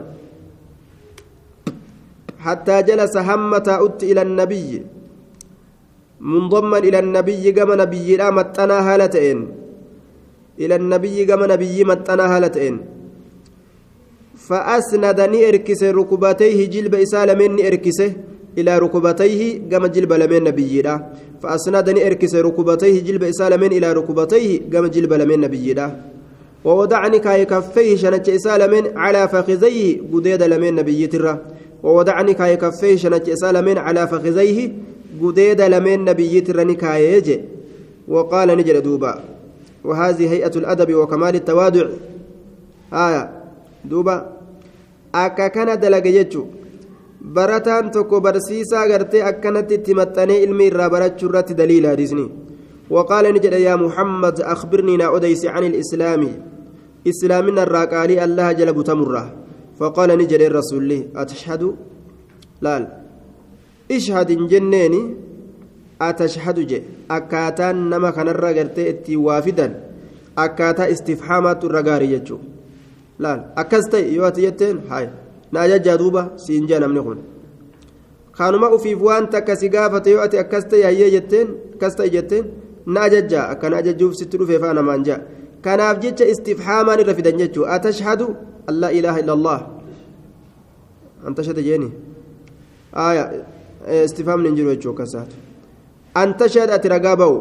حتى 2.45 2.75
جلس 2.87 3.17
همة 3.17 3.67
أت 3.85 3.99
إلى 4.03 4.21
النبي. 4.27 4.69
منضما 6.19 6.77
إلى 6.77 6.99
النبي 6.99 7.51
كما 7.51 7.75
نبي 7.75 8.15
لا 8.15 8.27
متنا 8.37 8.77
هالتين. 8.87 9.39
إلى 10.59 10.75
النبي 10.75 11.17
كما 11.25 11.45
نبي 11.53 11.83
متنا 11.83 12.25
هالتين. 12.37 12.75
فأسند 14.47 15.19
نئركس 15.33 15.81
ركبتيه 15.83 16.59
جلب 16.73 16.93
إسالمين 16.95 17.51
نئركسه 17.55 18.11
إلى 18.57 18.77
ركبتيه 18.83 19.41
كما 19.71 19.87
جلب 19.87 20.13
لمن 20.13 20.43
نبي 20.43 20.81
لا. 20.81 20.95
فأسند 21.41 21.89
نئركس 21.89 22.35
ركبتيه 22.35 22.95
جلب 23.07 23.23
إسالمين 23.23 23.71
إلى 23.77 23.93
ركبتيه 23.93 24.49
كما 24.71 24.87
جلب 24.87 25.13
لمن 25.13 25.39
نبي 25.39 25.73
لا. 25.73 25.87
ووضعني 26.65 27.19
كاي 27.19 27.45
كفيه 27.45 27.95
شنج 27.95 28.29
إسالمين 28.29 28.97
على 28.97 29.27
فخذيه 29.27 30.01
قديد 30.13 30.43
لمن 30.43 30.75
نبي 30.75 31.07
ترى. 31.07 31.33
ووضعني 31.85 32.33
كاي 32.33 32.57
كفيه 32.57 32.95
شنج 32.95 33.29
إسالمين 33.29 33.77
على 33.77 34.07
فخذيه 34.07 34.59
قديد 35.21 35.61
لمن 35.61 35.99
نبي 36.09 36.41
ترى 36.41 36.63
نكايج 36.63 37.27
وقال 38.07 38.49
نجل 38.57 38.81
دوبا 38.81 39.13
وهذه 39.83 40.25
هيئة 40.33 40.55
الأدب 40.55 40.89
وكمال 40.93 41.35
التوادع. 41.35 41.87
آية. 42.93 43.23
دوبا 43.85 44.17
kana 45.55 45.77
dalage 45.77 46.11
jechuun 46.11 46.49
barataan 47.35 47.91
tokko 47.91 48.19
barsiisaa 48.21 48.87
gartee 48.87 49.23
akkanatti 49.23 49.75
itti 49.79 49.93
maxxanee 49.99 50.43
ilmi 50.43 50.65
irraa 50.67 50.89
barachuu 50.89 51.29
irratti 51.29 51.53
daliila 51.55 51.89
hadisni 51.95 52.25
وقال 52.89 53.33
نجد 53.33 53.53
يا 53.53 53.75
محمد 53.75 54.41
أخبرني 54.41 54.97
نا 54.97 55.15
أديس 55.15 55.45
عن 55.45 55.63
الإسلام. 55.63 56.21
إسلامنا 57.07 57.63
الراقالي 57.63 58.23
الله 58.23 58.51
جلب 58.51 58.81
تمره 58.81 59.44
فقال 59.79 60.09
نجد 60.17 60.41
الرسول 60.41 60.83
لي 60.83 60.99
أتشهد 61.15 61.63
لا 62.61 62.73
اشهد 63.91 64.29
جنيني 64.51 65.01
أتشهد 66.01 66.59
جي 66.59 66.79
أكاتان 67.11 67.75
نما 67.89 68.09
كان 68.15 68.27
الرقرتي 68.35 68.89
اتي 68.89 69.15
وافدا 69.15 69.67
أكاتا 70.37 70.91
استفحامات 70.91 71.63
الرقاري 71.63 72.11
يجو 72.13 72.37
لا 73.19 73.31
أكستي 73.57 74.13
يواتي 74.15 74.43
يتين 74.47 74.77
هاي 74.89 75.09
ناجا 75.51 75.95
دوبا 75.95 76.21
سينجا 76.43 76.79
نمني 76.79 77.01
خون 77.05 77.19
kanuma 78.37 78.67
ufiif 78.75 78.99
waan 79.01 79.29
takka 79.29 79.55
si 79.55 79.69
gaafate 79.69 80.11
yoo 80.11 80.21
ati 80.21 80.37
akkas 80.37 80.65
ta'e 80.71 80.83
hayyee 80.83 81.11
jetteen 81.11 81.47
akkas 81.75 81.95
ta'e 81.95 82.09
jetteen 82.15 82.45
na 82.85 83.01
ajajja 83.07 83.47
akkana 83.53 83.77
ajajjuuf 83.77 84.13
sitti 84.19 84.37
dhufee 84.39 84.59
fa'a 84.59 84.73
namaan 84.79 85.05
ja'a 85.07 85.19
kanaaf 85.65 86.01
jecha 86.03 86.25
istifhaamaan 86.33 86.99
irra 87.03 87.15
fidan 87.15 87.39
jechuudha 87.41 87.71
atashhadu 87.77 88.27
ilaaha 88.69 89.19
illallah 89.19 89.59
antashhada 91.27 91.61
jeeni 91.61 91.91
haaya 92.91 93.25
istifhaamni 94.05 94.47
hin 94.49 94.55
jiru 94.55 94.69
jechuudha 94.75 95.03
akkas 95.03 95.11
taatu 95.17 95.35
antashhada 96.23 96.73
ati 96.77 96.89
ragaa 96.95 97.15
ba'u 97.21 97.35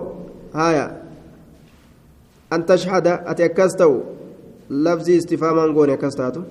haaya 0.53 0.87
antashhada 2.57 3.27
ati 3.33 3.43
akkas 3.49 3.77
ta'u 3.77 3.97
lafzii 4.71 5.17
istifhaamaan 5.23 5.73
goone 5.77 5.93
akkas 5.97 6.17
taatu 6.17 6.45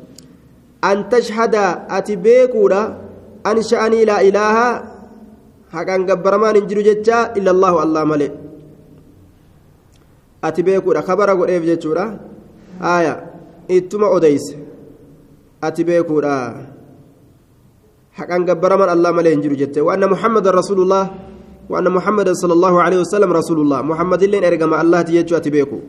antashhada 0.92 1.90
ati 1.90 2.18
beekuudha 2.18 2.82
an 3.44 3.64
sha'anii 3.72 4.06
laa 4.12 4.22
ilaaha 4.30 4.68
haqaan 5.76 6.06
gabbaramaan 6.10 6.56
hin 6.60 6.68
jiru 6.72 6.84
jecha 6.90 7.20
illa 7.40 7.52
allahu 7.56 7.78
allah 7.86 8.06
malee 8.14 8.32
ati 10.50 10.64
ittuma 13.68 14.08
odeyse 14.10 14.56
ati 15.62 15.82
beekuudha 15.88 16.36
haqaan 18.18 18.46
gabbaramaan 18.46 18.90
allah 18.96 19.12
malee 19.16 19.34
hin 19.34 19.42
jiru 19.42 19.56
jette 19.56 19.80
waanna 19.82 20.08
muhammadan 20.08 20.54
rasuulullah 20.60 21.04
waanna 21.70 21.90
muhammadan 21.90 22.36
sala 22.36 22.54
allahu 22.54 22.78
aleyhi 22.86 23.02
wasalam 23.06 23.32
rasuulullah 23.40 23.80
muhammadilleen 23.84 24.44
ergama 24.44 24.78
allahti 24.84 25.18
jechuu 25.18 25.38
ati 25.40 25.50
beeku 25.56 25.80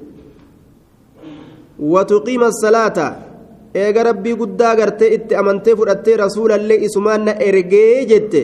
watuqiima 1.78 2.52
salaata 2.62 3.06
eega 3.74 4.02
rabbii 4.10 4.34
guddaa 4.42 4.74
gartee 4.80 5.14
itti 5.16 5.34
amantee 5.40 5.74
fudhattee 5.76 6.16
rasuulallee 6.24 6.78
isumaan 6.86 7.24
na 7.26 7.32
ergee 7.48 8.06
jette 8.12 8.42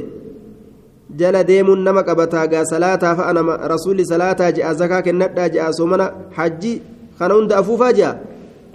jala 1.20 1.44
deemuun 1.46 1.82
nama 1.86 2.02
qabataa 2.08 2.46
gaa 2.52 2.64
salaataa 2.72 3.14
fa'a 3.20 3.32
nama 3.38 3.56
rasuulli 3.72 4.06
salaataa 4.06 4.50
je'a 4.56 4.74
zakaa 4.74 5.02
kennadhaa 5.06 5.48
je'a 5.54 5.72
soomana 5.78 6.10
hajji 6.38 6.74
kana 7.18 7.34
hunda 7.38 7.56
afuufaa 7.62 7.92
je'a 7.98 8.12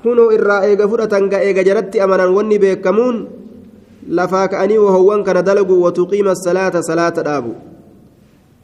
kunoo 0.06 0.30
irraa 0.38 0.62
eega 0.70 0.90
fudhatan 0.92 1.30
gaa 1.32 1.44
eega 1.48 1.68
jalatti 1.70 2.04
amanan 2.06 2.36
wanni 2.38 2.62
beekamuun 2.64 3.18
lafaa 4.20 4.48
ka'anii 4.54 4.82
wahowwan 4.86 5.24
kana 5.28 5.46
dalagu 5.50 5.82
watuqiima 5.86 6.36
salaata 6.46 6.84
salaata 6.90 7.26
dhaabu 7.30 7.56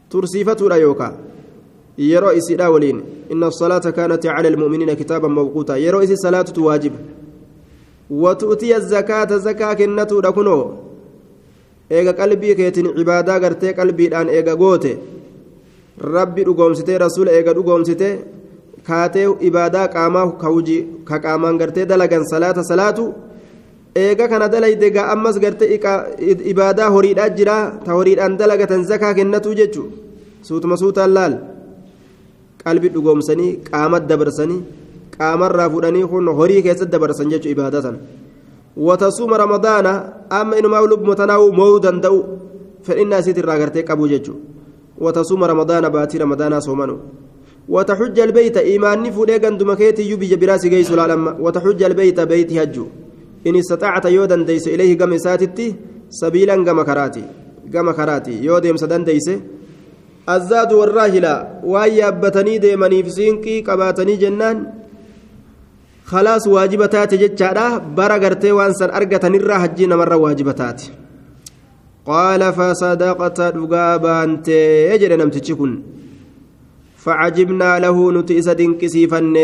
tursiifatuudha 0.09 0.81
yookaa 0.85 1.13
yeroo 2.09 2.35
isiidhaa 2.41 2.73
waliin 2.75 3.01
inna 3.33 3.51
salaata 3.61 3.95
kaanat 3.97 4.27
cala 4.27 4.53
almu'miniina 4.53 4.99
kitaaban 5.01 5.33
mawquuta 5.39 5.81
yeroo 5.85 6.03
isi 6.07 6.21
salaatutu 6.25 6.65
waajiba 6.69 7.01
وتؤتي 8.11 8.75
الزكاة 8.77 9.37
زكاة 9.37 9.73
كنتو 9.73 10.19
دكنو 10.19 10.59
إيغا 11.91 12.11
قلبي 12.11 12.53
كيتين 12.55 12.87
عبادة 12.87 13.37
غرتي 13.37 13.71
قلبي 13.71 14.07
دان 14.07 14.27
إيغا 14.27 14.53
غوتي 14.53 14.97
ربي 16.01 16.43
دغومسيتي 16.43 16.97
رسول 16.97 17.29
إيغا 17.29 17.51
كاتي 18.91 19.25
عبادة 19.45 19.81
قاما 19.95 20.23
كوجي 20.43 20.79
كقامان 21.07 21.53
غرتي 21.61 21.81
دلغان 21.91 22.23
صلاة 22.33 22.57
صلاة 22.71 22.99
eega 23.95 24.25
kana 24.31 24.47
dalayde 24.47 24.87
gaa 24.95 25.11
ammas 25.13 25.35
garte 25.43 25.65
ibaadaa 26.51 26.89
horiidhaa 26.95 27.29
jira 27.37 27.55
ta 27.85 27.91
horiidhaan 27.97 28.37
dalagatan 28.39 28.85
zakaa 28.91 29.13
kennatu 29.17 29.51
jechu 29.59 29.83
suutuma 30.47 30.77
suutaan 30.81 31.11
laal 31.17 31.33
qalbi 32.63 32.87
dhugoomsanii 32.93 33.51
qaamat 33.67 34.07
dabarsanii 34.11 34.61
qaamarraa 35.17 35.69
fudhanii 35.73 36.05
kun 36.11 36.31
horii 36.39 36.61
keessatti 36.65 36.93
dabarsan 36.95 37.31
jechuun 37.33 37.53
ibaadatan 37.55 37.95
watasuuma 38.87 39.41
ramadaana 39.43 39.93
amma 40.39 40.55
inumaa 40.59 40.87
lubbuma 40.91 41.15
tanaa'u 41.21 41.51
mo'uu 41.59 41.83
danda'u 41.85 42.19
fedhinnaa 42.87 43.19
isiitirraa 43.23 43.59
gartee 43.61 43.83
qabu 43.89 44.07
jechuudha 44.13 44.41
watasuuma 45.05 45.51
ramadaana 45.51 45.89
baatii 45.95 46.23
ramadaanaa 46.23 46.61
soomanu 46.67 46.95
وتحج 47.73 48.17
البيت 48.19 48.57
إيماني 48.57 49.11
فودي 49.15 49.37
غندما 49.43 49.75
كيتي 49.79 50.03
يبي 50.11 50.25
جبراس 50.31 50.63
جيس 50.73 50.91
العالم 50.91 51.23
وتحج 51.43 51.81
البيت 51.83 52.19
بيتي 52.31 52.63
هجو 52.63 52.85
إن 53.47 53.55
استطعت 53.55 54.05
يودا 54.05 54.37
ديس 54.49 54.65
إليه 54.73 54.91
قم 54.99 55.17
ساتتي 55.17 55.67
سبيلا 56.19 56.55
قم 56.67 56.81
كراتي. 56.87 57.23
قم 57.73 57.91
كراتي. 57.91 58.33
يوديم 58.47 58.77
سدن 58.77 59.03
ديس. 59.03 59.27
الزاد 60.29 60.73
والراهلة 60.73 61.33
وأي 61.63 62.07
أبتني 62.07 62.57
ديمني 62.57 63.03
في 63.03 63.09
سينكي 63.09 63.61
قباتني 63.67 64.15
جنان. 64.15 64.57
خلاص 66.11 66.47
واجبتات 66.47 67.13
جتشارا 67.21 67.67
برا 67.97 68.17
غرتي 68.23 68.51
وانسان 68.51 68.89
حجي 69.61 69.85
نمر 69.85 70.13
واجبتات 70.13 70.81
قال 72.05 72.41
فصدقت 72.53 73.41
دغابا 73.41 74.23
انت 74.23 74.47
يجري 74.91 75.15
نمتشي 75.15 75.53
كن 75.59 75.71
فعجبنا 77.01 77.79
له 77.79 77.97
نتئس 78.11 78.47
دنكسيفن 78.49 79.35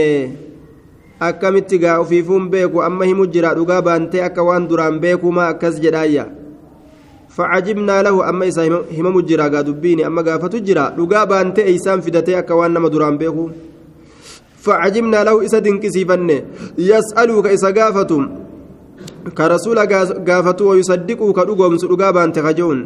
akkamitti 1.20 1.80
gaa 1.82 1.98
ofiifuun 1.98 2.50
beeku 2.50 2.82
amma 2.88 3.06
himu 3.10 3.26
jira 3.26 3.56
dhugaa 3.58 3.82
baantee 3.82 4.22
akka 4.22 4.44
waan 4.46 4.68
duraan 4.70 5.00
beekumaa 5.02 5.48
akkas 5.54 5.80
jedhaayya 5.82 6.26
facajibnaa 7.38 8.04
lahu 8.06 8.22
amma 8.22 8.46
isa 8.46 8.66
himamu 8.98 9.22
jira 9.26 9.50
gaa 9.50 9.64
dubbiini 9.66 10.06
amma 10.06 10.24
gaafatu 10.28 10.62
jira 10.68 10.84
dhugaa 10.98 11.26
baantee 11.26 11.66
eeysaan 11.72 12.06
fidatee 12.06 12.38
akka 12.42 12.56
waan 12.60 12.78
nama 12.78 12.90
duraan 12.90 13.18
beeku 13.18 13.50
فعجبنا 14.68 15.24
له 15.24 15.46
إسا 15.46 15.60
دنكسيفن 15.60 16.30
يسألوك 16.78 17.48
إسا 17.56 17.70
قافتم 17.78 18.24
كرسول 19.38 19.80
قافتو 20.28 20.66
ويصدقوا 20.72 21.32
كدقوم 21.38 21.78
سدقابا 21.78 22.24
أنت 22.24 22.38
خجون 22.40 22.80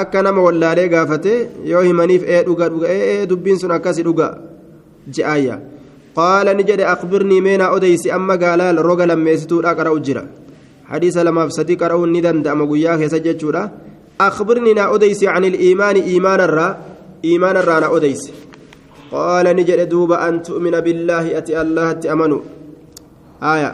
akka 0.00 0.22
nama 0.24 0.40
wallaalee 0.46 0.88
gaafate 0.88 1.32
yoo 1.72 1.82
himaniif 1.88 2.22
ee 2.34 2.42
dhuga 2.48 2.68
dhuga 2.72 2.86
ee 2.88 3.26
dubbiin 3.30 3.58
sun 3.62 3.72
akkasi 3.76 4.02
dhuga 4.08 4.28
je'aayya 5.14 5.56
qaala 6.18 6.54
ni 6.54 6.64
jedhe 6.68 6.84
akbirnii 6.94 7.40
meenaa 7.46 7.72
odeysi 7.76 8.10
amma 8.18 8.36
gaalaal 8.42 8.80
roga 8.88 9.06
lammeessituudha 9.10 9.74
qara'u 9.78 9.98
jira 10.06 10.22
hadiisa 10.92 11.24
lamaaf 11.28 11.50
sadii 11.58 11.76
qara'uun 11.82 12.12
ni 12.14 12.20
danda'ama 12.26 12.64
guyyaa 12.70 12.96
keessa 13.00 13.20
jechuudha 13.26 13.62
akbirnii 14.28 14.74
naa 14.78 14.88
odeysi 14.96 15.28
can 15.32 15.44
iliimaani 15.50 16.00
iimaanarraa 16.12 16.70
iimaanarraa 17.30 17.80
na 17.84 17.90
odeysi 17.98 18.32
قال 19.12 19.44
نجد 19.56 19.88
دوب 19.92 20.12
أن 20.12 20.42
تؤمن 20.42 20.80
بالله 20.80 21.38
أتي 21.38 21.52
الله 21.60 21.92
تأمنوا 21.92 22.40
آية 23.42 23.70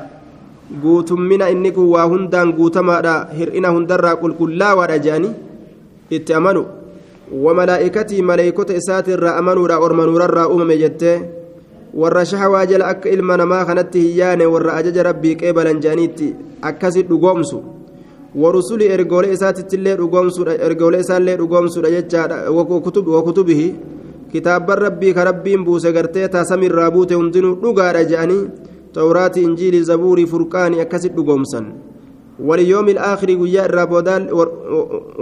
قوتم 0.82 1.20
من 1.30 1.42
إنك 1.42 1.78
وهندان 1.78 2.48
قوتما 2.58 2.96
هرئنا 3.38 3.68
هندرا 3.68 4.12
قل 4.18 4.32
كلا 4.34 4.74
ورجاني 6.12 6.22
اتأمنوا 6.22 6.64
وملائكتي 7.32 8.22
ملائكة 8.22 8.76
إسات 8.76 9.10
را 9.10 9.38
أرمنوا 9.38 10.18
را 10.18 10.52
أمم 10.52 10.72
جته 10.72 11.38
warra 11.94 12.24
shahawaa 12.24 12.66
jala 12.66 12.86
akka 12.86 13.08
ilma 13.08 13.36
namaa 13.36 13.64
kanatti 13.64 14.00
hiyyaane 14.00 14.46
warra 14.46 14.74
ajaja 14.74 15.02
rabbii 15.02 15.34
qeebalan 15.36 15.80
jaaniitti 15.80 16.34
akkasi 16.62 17.02
dhugoomsu 17.02 17.62
warusuli 18.34 18.86
ergoolee 18.86 19.32
isaatittillee 19.32 19.96
dhugoomsuudha 19.96 20.54
ergoolee 20.66 21.00
isaallee 21.00 21.36
dhugoomsuudha 21.36 21.90
jechaadha 21.90 22.50
wakutubihi 22.50 23.74
kitaabban 24.32 24.78
rabbii 24.78 25.14
ka 25.14 25.24
rabbiin 25.24 25.64
buuse 25.64 25.92
gartee 25.92 26.28
taasamirraa 26.28 26.90
buute 26.90 27.14
hundinuu 27.14 27.54
dhugaadha 27.62 28.04
je'anii 28.04 28.48
tawraati 28.92 29.42
injiilii 29.42 29.82
zabuurii 29.82 30.26
furqaanii 30.26 30.80
akkasi 30.80 31.10
guyyaa 32.38 33.64
irraa 33.68 33.86
boodaan 33.86 34.28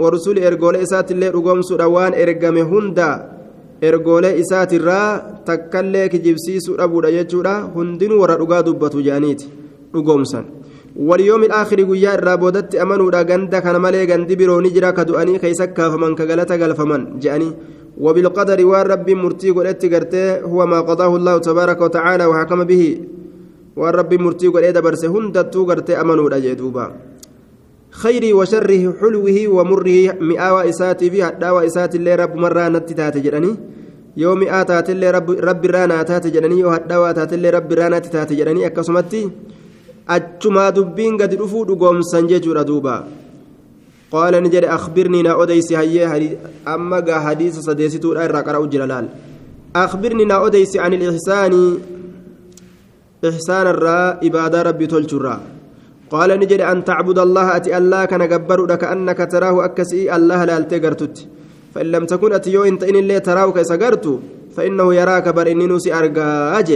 warusuli 0.03 0.41
ergoolee 0.49 0.81
isaattillee 0.87 1.31
dhugoomsuudha 1.35 1.87
waan 1.95 2.13
ergame 2.13 2.61
hundaa 2.61 3.15
ergoolee 3.81 4.37
isaatirraa 4.43 5.41
takkallee 5.45 6.09
kijibsiisuu 6.09 6.77
dhabuudha 6.77 7.11
jechuudha 7.11 7.55
hundinuu 7.75 8.21
warra 8.21 8.37
dhugaa 8.41 8.65
dubbatu 8.67 9.01
jedhaniiti 9.07 9.49
dhugoomsan 9.93 10.45
waliyoomi 11.09 11.45
ilaakirii 11.49 11.85
guyyaa 11.85 12.13
irraa 12.19 12.37
boodatti 12.43 12.79
amanuudha 12.79 13.23
ganda 13.23 13.61
kana 13.61 13.79
malee 13.79 14.05
gandi 14.11 14.35
biroo 14.35 14.61
ni 14.61 14.71
jira 14.77 14.93
ka 14.93 15.07
du'anii 15.09 15.39
keessa 15.39 15.67
kaafaman 15.67 16.15
ka 16.15 16.25
galata 16.25 16.57
galfaman 16.57 17.07
jedhanii 17.23 17.53
وبالقدر 17.97 18.65
والرب 18.65 19.09
مرتي 19.09 19.49
قلت 19.51 19.85
قرته 19.85 20.39
هو 20.41 20.65
ما 20.65 20.81
قضاه 20.81 21.15
الله 21.15 21.37
تبارك 21.37 21.81
وتعالى 21.81 22.25
وحكم 22.25 22.63
به 22.63 22.83
waan 23.77 23.93
rabbi 23.99 24.17
murtii 24.25 24.51
godhee 24.53 24.73
dabarse 24.73 25.07
hundattuu 25.13 25.65
gartee 25.65 26.01
amanuudha 26.03 26.41
jee 26.41 26.55
duuba. 26.55 26.87
خيري 27.91 28.33
وشره 28.33 28.93
حلوة 29.01 29.47
ومره 29.47 29.97
مئاوى 30.21 30.69
إساتي 30.69 31.09
في 31.09 31.23
حداوى 31.25 31.65
إساتي 31.65 31.97
اللي 31.97 32.15
رب 32.15 32.35
مرة 32.35 32.69
نتي 32.69 32.93
تاتي 32.93 33.19
جراني 33.19 33.55
يوم 34.17 34.43
آتات 34.43 34.89
اللي 34.89 35.11
رب 35.11 35.31
رب 35.31 35.65
رانا 35.65 36.03
تاتي 36.03 36.29
جراني 36.29 36.63
وحداوى 36.63 37.13
تاتي 37.13 37.35
اللي 37.35 37.49
رب 37.49 37.73
رانا 37.73 37.99
تاتي 37.99 38.35
جراني 38.35 38.65
أكسمتي 38.65 39.29
أجما 40.09 40.69
دبين 40.69 41.17
قد 41.17 41.33
رفو 41.33 41.63
دقوم 41.63 42.01
سنجي 42.01 42.39
جورا 42.39 42.61
دوبا 42.61 43.07
قال 44.11 44.43
نجد 44.43 44.63
أخبرني 44.63 45.21
نا 45.21 45.43
أديسي 45.43 45.77
هي 45.77 46.37
أما 46.67 46.99
قا 46.99 47.19
حديث 47.19 47.59
سديستو 47.59 48.13
لا 48.13 48.41
قرأ 48.41 48.65
جلال 48.65 49.05
أخبرني 49.75 50.25
نا 50.25 50.45
أديسي 50.45 50.79
عن 50.79 50.93
الإحسان 50.93 51.53
إحسان 53.25 53.67
الراء 53.67 54.27
إبادة 54.27 54.61
ربي 54.61 54.85
تلجرا 54.87 55.35
قال 56.13 56.29
نجد 56.39 56.61
أن 56.61 56.83
تعبد 56.83 57.19
الله 57.19 57.47
أتي 57.57 57.77
الله 57.77 58.05
كان 58.05 58.23
جبر 58.27 58.75
كأنك 58.75 59.19
تراه 59.31 59.55
أكسي 59.65 60.15
الله 60.15 60.39
لا 60.45 60.57
التجرتت 60.57 61.15
فإن 61.73 61.87
لم 61.93 62.03
تكن 62.05 62.33
أتيو 62.33 62.63
إنت 62.63 62.83
إن 62.89 62.95
اللي 62.95 63.19
تراه 63.19 63.47
كسجرت 63.51 64.05
فإنه 64.55 64.87
يراك 64.99 65.27
بر 65.35 65.47
إني 65.51 65.65
نوسي 65.67 65.89
أرجاج 65.93 66.69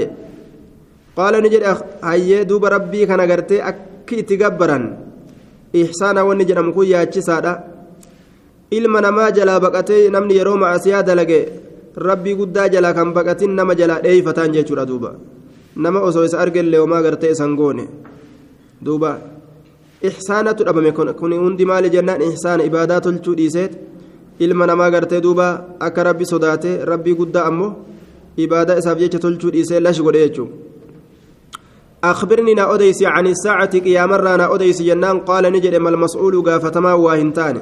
قال 1.17 1.33
نجد 1.43 1.63
هيا 2.03 2.43
دوب 2.49 2.65
ربي 2.65 3.05
كان 3.05 3.21
جرتي 3.29 3.57
أكي 3.69 4.21
تجبرا 4.29 4.79
إحسانا 5.81 6.21
ونجد 6.27 6.57
أمكو 6.57 6.81
يا 6.83 7.03
تشسادا 7.03 7.53
ilma 8.71 9.01
namaa 9.03 9.31
jalaa 9.35 9.59
baqatee 9.59 10.09
namni 10.15 10.37
yeroo 10.39 10.55
macasiyaa 10.59 11.03
dalage 11.07 11.39
rabbii 12.07 12.35
guddaa 12.41 12.67
jalaa 12.73 12.93
kan 12.97 13.09
baqatin 13.17 13.55
nama 13.57 13.75
jalaa 13.79 13.99
dheeyfataan 14.05 14.53
jechuudha 14.55 14.85
duuba 14.91 15.11
nama 15.75 15.99
osoo 15.99 16.25
isa 16.25 16.39
argellee 16.39 16.79
homaa 16.79 17.01
gartee 17.01 17.31
isan 17.31 17.55
goone 17.55 17.85
duuba 18.85 19.11
ixsaanatu 20.01 20.63
dhabame 20.63 20.91
kun 20.91 21.33
hundi 21.43 21.65
maali 21.65 21.89
jennaan 21.89 22.21
ixsaana 22.21 22.63
ibaadaa 22.63 23.01
tolchuu 23.01 23.35
dhiiseet 23.35 23.77
ilma 24.39 24.67
namaa 24.67 24.91
gartee 24.91 25.21
duuba 25.21 25.47
akka 25.79 26.03
rabbi 26.03 26.25
sodaate 26.25 26.85
rabbii 26.85 27.15
guddaa 27.15 27.45
ammoo 27.51 27.71
ibaadaa 28.37 28.77
isaaf 28.81 28.99
jecha 28.99 29.19
tolchuu 29.19 29.51
dhiisee 29.51 29.79
lash 29.79 30.01
godhe 30.01 30.27
jechuudha 30.27 30.71
أخبرني 32.03 32.53
نا 32.53 32.75
أديسي 32.75 33.05
عن 33.05 33.27
الساعة 33.27 33.79
قيام 33.79 34.13
رانا 34.13 34.55
أديسي 34.55 34.83
جنان 34.83 35.19
قال 35.19 35.53
نجد 35.53 35.75
ما 35.75 35.89
المسؤول 35.89 36.41
قافتما 36.41 36.93
واهنتان 36.93 37.61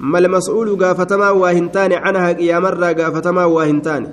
ما 0.00 0.18
المسؤول 0.18 0.84
قافتما 0.84 1.30
واهنتان 1.30 1.92
عنها 1.92 2.32
قيام 2.32 2.66
را 2.66 2.92
قافتما 2.92 3.44
واهنتان 3.44 4.06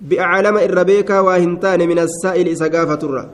بأعلم 0.00 0.56
الربيكا 0.58 1.20
واهنتان 1.20 1.88
من 1.88 1.98
السائل 1.98 2.48
إذا 2.48 2.66
قافت 2.78 3.04
الرّ 3.04 3.28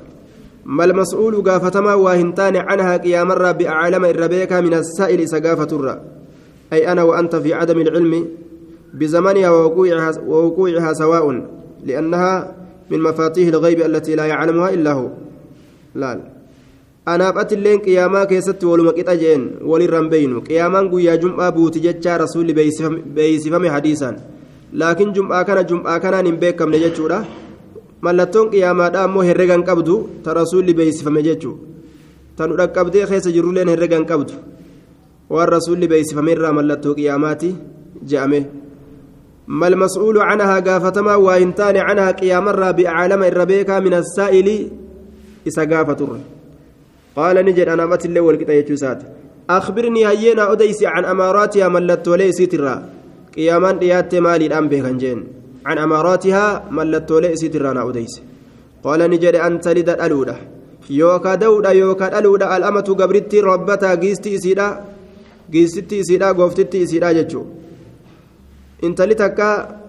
ما 0.65 0.85
المسؤول 0.85 1.51
قافتما 1.51 1.95
واهنتان 1.95 2.57
عنها 2.57 2.97
قيام 2.97 3.33
الرّ 3.33 3.53
بأعلم 3.53 4.05
الربيكا 4.05 4.61
من 4.61 4.75
السائل 4.75 5.21
إذا 5.21 5.49
قافت 5.49 5.73
الرّ 5.73 6.01
أي 6.73 6.93
أنا 6.93 7.03
وأنت 7.03 7.37
في 7.37 7.55
عدم 7.55 7.81
العلم 7.81 8.29
بزمنها 8.95 9.51
ووقوعها, 9.51 10.13
ووقوعها 10.27 10.93
سواء 10.93 11.49
لأنها 11.85 12.57
من 12.91 13.03
مفاتيح 13.03 13.49
الغيب 13.49 13.81
التي 13.81 14.15
لا 14.15 14.27
يعلمها 14.27 14.71
إلا 14.71 14.93
هو. 14.93 15.09
لا 15.95 16.21
أنا 17.09 17.31
بأت 17.31 17.53
اللين 17.53 17.79
قياما 17.79 18.25
كيست 18.25 18.65
ولمكت 18.65 19.09
أجين 19.09 19.51
وللرم 19.63 20.09
بينو. 20.09 20.41
قياما 20.41 20.81
قويا 20.81 21.15
جمعة 21.15 21.51
بوتي 21.51 21.81
جتشا 21.81 22.17
رسول 22.17 22.53
بيسفم 23.15 23.69
حديثا. 23.69 24.17
لكن 24.73 25.13
جمعة 25.13 25.43
كان 25.43 25.67
جمعة 25.67 25.99
كان 25.99 26.25
نمبيك 26.25 26.57
كم 26.57 26.71
نجتشورا 26.75 27.25
mallattoon 28.07 28.51
qiyaamaadha 28.53 29.03
ammoo 29.07 29.25
herregan 29.29 29.63
qabdu 29.69 29.95
ta 30.25 30.35
rasuulli 30.39 30.75
beeysifame 30.79 31.23
jechuu 31.27 31.55
tan 32.37 32.53
dhaqqabdee 32.59 33.07
keessa 33.11 33.33
jirulleen 33.37 33.73
herregan 33.73 34.05
qabdu. 34.11 34.35
Waan 35.33 35.49
rasuulli 35.57 35.89
beeysifame 35.93 36.31
irraa 36.37 36.53
mallattoo 36.59 36.95
qiyaamaati 36.99 37.51
je'ame. 38.11 38.41
ما 39.49 39.69
المسؤول 39.69 40.19
عنها 40.19 40.61
قافتما 40.61 41.15
وإنتان 41.15 41.77
عنها 41.77 42.11
قيام 42.11 42.49
الرا 42.49 42.71
بأعلم 42.71 43.23
الربيكا 43.23 43.81
من 43.81 43.95
السائل 43.95 44.69
إسا 45.49 45.65
قافة 45.65 46.19
قال 47.17 47.45
نجد 47.45 47.69
أنا 47.69 47.87
مت 47.87 48.05
اللي 48.05 48.21
يجوسات 48.49 49.03
أخبرني 49.51 50.07
هينا 50.07 50.53
أديسي 50.53 50.87
عن 50.87 51.05
أماراتها 51.05 51.69
ملت 51.69 52.09
وليس 52.09 52.37
ترى 52.37 52.83
قيامان 53.37 53.79
ديات 53.83 54.13
مالي 54.27 54.47
الأم 54.51 54.67
بهنجين 54.73 55.19
عن 55.69 55.77
أماراتها 55.87 56.45
ملت 56.77 57.09
وليس 57.15 57.43
ترى 57.53 57.71
أنا 57.71 57.83
أديسي 57.89 58.23
قال 58.85 59.01
نجد 59.11 59.37
أن 59.47 59.55
تلد 59.65 59.89
الألودة 59.97 60.37
يوكا 60.91 61.35
دودة 61.43 61.71
يوكا 61.83 62.07
الألودة 62.09 62.47
الأمة 62.57 62.89
قبرتي 63.01 63.39
ربتها 63.41 63.95
قيستي 64.03 64.31
إسيدا 64.37 64.67
قيستي 65.53 66.01
إسيدا 66.01 66.29
قفتي 66.39 66.79
إسيدا 66.85 67.11
جتشو 67.19 67.43
intali 68.83 69.17
takka 69.17 69.81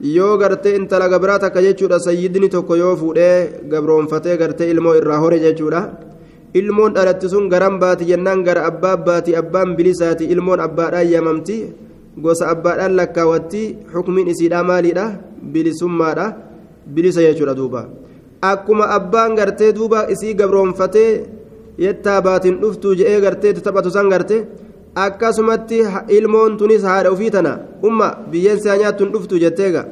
yoo 0.00 0.38
gartee 0.38 0.76
intala 0.78 1.08
gabraa 1.08 1.38
takka 1.38 1.62
jechuudha 1.62 1.98
sayyidni 1.98 2.48
tokko 2.48 2.76
yoo 2.76 2.94
fuudhee 2.96 3.66
gabroonfatee 3.72 4.36
gartee 4.38 4.70
ilmoo 4.70 4.94
irraa 4.94 5.18
hore 5.18 5.38
jechuudha 5.42 5.80
ilmoon 6.54 6.94
dhalatti 6.94 7.28
sun 7.28 7.48
garan 7.48 7.78
baati 7.82 8.04
jennaan 8.10 8.44
gara 8.46 8.66
abbaa 8.70 8.96
baati 8.96 9.36
abbaan 9.36 9.74
bilisaati 9.76 10.30
ilmoon 10.34 10.60
abbaadhaan 10.60 11.10
yamamti 11.14 11.56
gosa 12.24 12.48
abbaadhaan 12.54 12.96
lakkaawatti 12.96 13.62
xukumiin 13.92 14.28
isiidhaa 14.32 14.62
maaliidha? 14.70 15.06
Bilisummaadha. 15.52 16.26
Bilisa 16.94 17.20
jechuudha 17.22 17.54
duuba. 17.54 17.88
Akkuma 18.42 18.88
abbaan 18.96 19.36
gartee 19.36 19.72
duuba 19.72 20.06
isii 20.10 20.34
gabroonfatee 20.34 21.24
yettaa 21.78 22.20
baatiin 22.22 22.60
dhuftuu 22.62 22.94
je'ee 22.98 23.20
gartee 23.20 23.52
taphatu 23.54 23.90
san 23.90 24.08
gartee. 24.10 24.46
akkasumatti 24.94 25.78
ilmoon 26.16 26.56
tunis 26.60 26.82
haadha 26.84 27.10
ofii 27.14 27.30
tana 27.34 27.52
umma 27.88 28.06
biyyeen 28.30 28.58
siyaa 28.62 28.76
nyaattu 28.80 29.04
hin 29.04 29.12
dhuftu 29.12 29.38
jetteega 29.42 29.82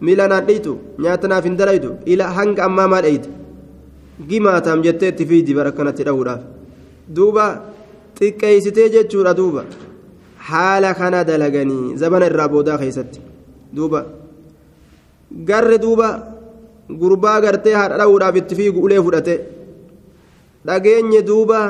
miila 0.00 0.28
naan 0.32 0.44
dhiitu 0.48 0.74
nyaata 1.04 1.28
naaf 1.32 1.44
hin 1.48 1.56
dalaytu 1.60 1.90
ila 2.12 2.28
hanga 2.36 2.62
ammaa 2.66 2.84
maa 2.92 3.00
dheeyte 3.06 3.28
gimaataam 4.28 4.82
jettee 4.84 5.08
itti 5.12 5.26
fiidi 5.30 5.54
bara 5.58 5.72
kanatti 5.78 6.06
dhahuudhaaf 6.08 6.42
duuba 7.16 7.46
xiqqeeysitee 8.20 8.88
jechuudha 8.94 9.34
duuba 9.40 9.64
haala 10.50 10.94
kana 10.94 11.24
dalaganii 11.24 11.96
zabana 11.96 12.26
irraa 12.30 12.48
boodaa 12.48 12.78
keessatti. 12.78 13.20
Duuba. 13.76 14.04
Garri 15.48 15.78
duuba 15.78 16.08
gurbaa 17.00 17.40
gartee 17.40 17.74
haadha 17.74 17.98
dhahuudhaaf 18.00 18.36
itti 18.36 18.54
fiigu 18.58 18.80
ulee 18.86 19.02
fudhate. 19.02 19.34
Dhageenye 20.66 21.22
duuba. 21.22 21.60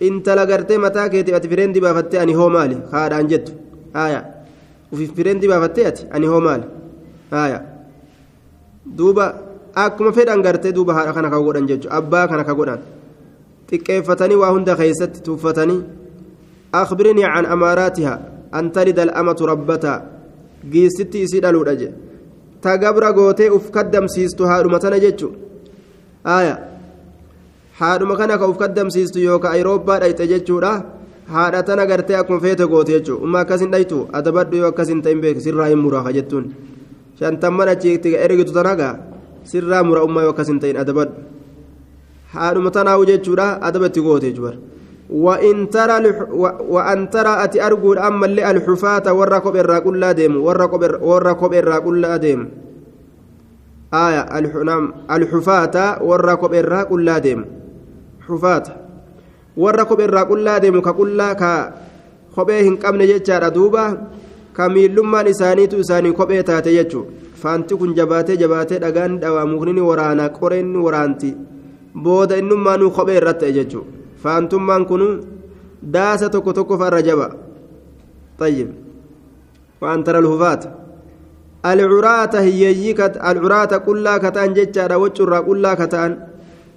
intala 0.00 0.42
gartee 0.46 0.76
mataa 0.78 1.08
keetii 1.12 1.34
ati 1.36 1.48
fireendii 1.48 1.80
baafattee 1.80 2.18
ani 2.20 2.32
hoo 2.38 2.48
maali? 2.54 2.76
Haadhaan 2.92 3.28
jettu. 3.30 3.52
Haaya. 3.94 4.20
Ufi 4.92 5.06
fireendii 5.16 5.48
baafattee 5.48 5.86
ati 5.90 6.02
ani 6.10 6.26
hoo 6.32 6.40
maali? 6.46 6.64
Haaya. 7.30 7.60
Duuba 8.98 9.24
akkuma 9.84 10.12
fedhan 10.12 10.42
gartee 10.46 10.72
duuba 10.76 10.94
haadha 10.98 11.12
kana 11.16 11.30
ka 11.30 11.40
godhan 11.40 11.66
jechuudha. 11.70 11.96
Abbaa 11.96 12.26
kana 12.28 12.44
ka 12.44 12.54
godhan 12.54 12.80
xiqqeeffatanii 13.70 14.36
waa 14.42 14.50
hunda 14.54 14.76
keessatti 14.76 15.22
tuuffatanii 15.26 15.80
an 18.52 18.70
talida 18.72 19.02
al'amatu 19.02 19.46
rabbataa 19.46 20.02
giisitti 20.72 21.22
isii 21.26 21.40
dhaluudha 21.40 21.74
je 21.80 21.88
ta 22.62 22.76
gabra 22.78 23.12
gootee 23.12 23.50
uf 23.56 23.70
kaddamsiistu 23.70 24.44
haadhuma 24.50 24.78
tana 24.78 24.98
jechuudha 25.04 25.38
haaya 26.24 26.56
haadhuma 27.80 28.16
kana 28.16 28.38
ka 28.38 28.48
uf 28.48 28.58
kaddamsiistu 28.62 29.18
yookaan 29.20 29.54
ayirooppaa 29.54 29.98
dhayxe 30.02 30.26
jechuudha 30.32 30.72
haadha 31.34 31.62
tana 31.62 31.86
gartee 31.86 32.16
akkuma 32.20 32.40
feete 32.40 32.64
goote 32.72 32.92
jechuudha 32.96 33.24
umma 33.26 33.38
akkasin 33.44 33.70
dhaytu 33.74 33.98
adabadhu 34.12 34.56
yoo 34.62 34.70
akkasin 34.72 35.02
ta'in 35.02 35.20
beeku 35.20 35.40
sirraa 35.46 35.68
hin 35.72 35.78
muraa 35.84 36.12
jettuun 36.18 36.46
shantamman 37.18 37.68
achiitti 37.74 38.14
ergitu 38.26 38.52
tanagaa 38.58 38.94
sirraa 39.50 39.82
mura 39.88 40.04
umma 40.08 40.22
yoo 40.26 40.32
akkasin 40.34 40.60
ta'in 40.62 40.80
adabadhu 40.84 41.14
haadhuma 42.34 42.70
tanaawu 42.78 43.04
jechuudha 43.12 43.46
adabatti 43.68 44.00
goote 44.06 44.26
jechuudha 44.30 44.56
وإن 45.10 45.70
ترى 45.70 45.96
وأن 46.68 47.10
ترى 47.10 47.44
أتي 47.44 47.66
أرجو 47.66 47.92
أما 47.92 48.26
الحفاة 48.26 49.38
كوب 49.38 49.56
الراقل 49.56 50.00
لا 50.00 50.12
ديم 50.12 50.42
ورا 50.42 50.66
كوب 50.66 50.82
ورا 51.00 51.32
كوب 51.32 51.54
الراقل 51.54 52.00
لا 52.00 52.16
ديم 52.16 52.50
آية 53.94 54.38
الحنام 54.38 54.92
الحفاة 55.10 55.76
كوب 56.34 56.54
الراقل 56.54 57.04
لا 57.04 57.18
ديم 57.18 57.44
xufaata 58.26 58.72
warra 59.56 59.84
kopheerraa 59.88 60.26
qullaa 60.30 60.60
deemu 60.60 60.82
ka 60.86 60.92
qullaa 61.00 61.34
ka 61.42 61.50
kophee 62.34 62.62
hin 62.66 62.78
qabne 62.82 63.06
jechaadha 63.10 63.50
duuba 63.56 63.84
ka 64.56 64.68
miillummaan 64.74 65.30
isaaniitu 65.32 65.80
isaanii 65.84 66.16
kophee 66.20 66.42
taate 66.48 66.74
jechuudha 66.76 67.38
faanti 67.42 67.78
kun 67.80 67.94
jabaatee 67.98 68.36
jabaatee 68.42 68.80
dhagaan 68.84 69.20
dhawaa 69.22 69.46
mukni 69.52 69.86
waraanaa 69.90 70.28
qoreen 70.38 70.72
waraanti 70.86 71.30
booda 72.06 72.40
innummaanuu 72.42 72.90
kophee 72.98 73.16
irratti 73.20 73.44
ta'e 73.44 73.56
jechuudha 73.58 73.90
faantummaan 74.26 74.86
kun 74.90 75.02
daasa 75.96 76.28
tokko 76.36 76.52
tokko 76.60 76.78
farra 76.84 77.02
hiyyeeyyii 82.48 82.94
alcuraata 83.30 83.80
qullaa 83.86 84.18
kataan 84.24 84.56
jechaadha 84.58 84.98
waccurraa 85.04 85.42
qullaa 85.48 85.76
kataan 85.82 86.16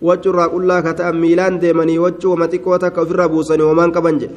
waccurraa 0.10 0.50
qullaa 0.54 0.82
ka 0.88 0.94
ta'an 1.00 1.18
miilaan 1.24 1.60
deemanii 1.62 1.98
waccuu 2.06 2.32
wama 2.34 2.48
xiqqoo 2.54 2.78
takka 2.86 3.02
ofirra 3.02 3.30
buusanii 3.34 3.68
homaan 3.70 3.92
qaban 3.98 4.20
jedhe 4.22 4.36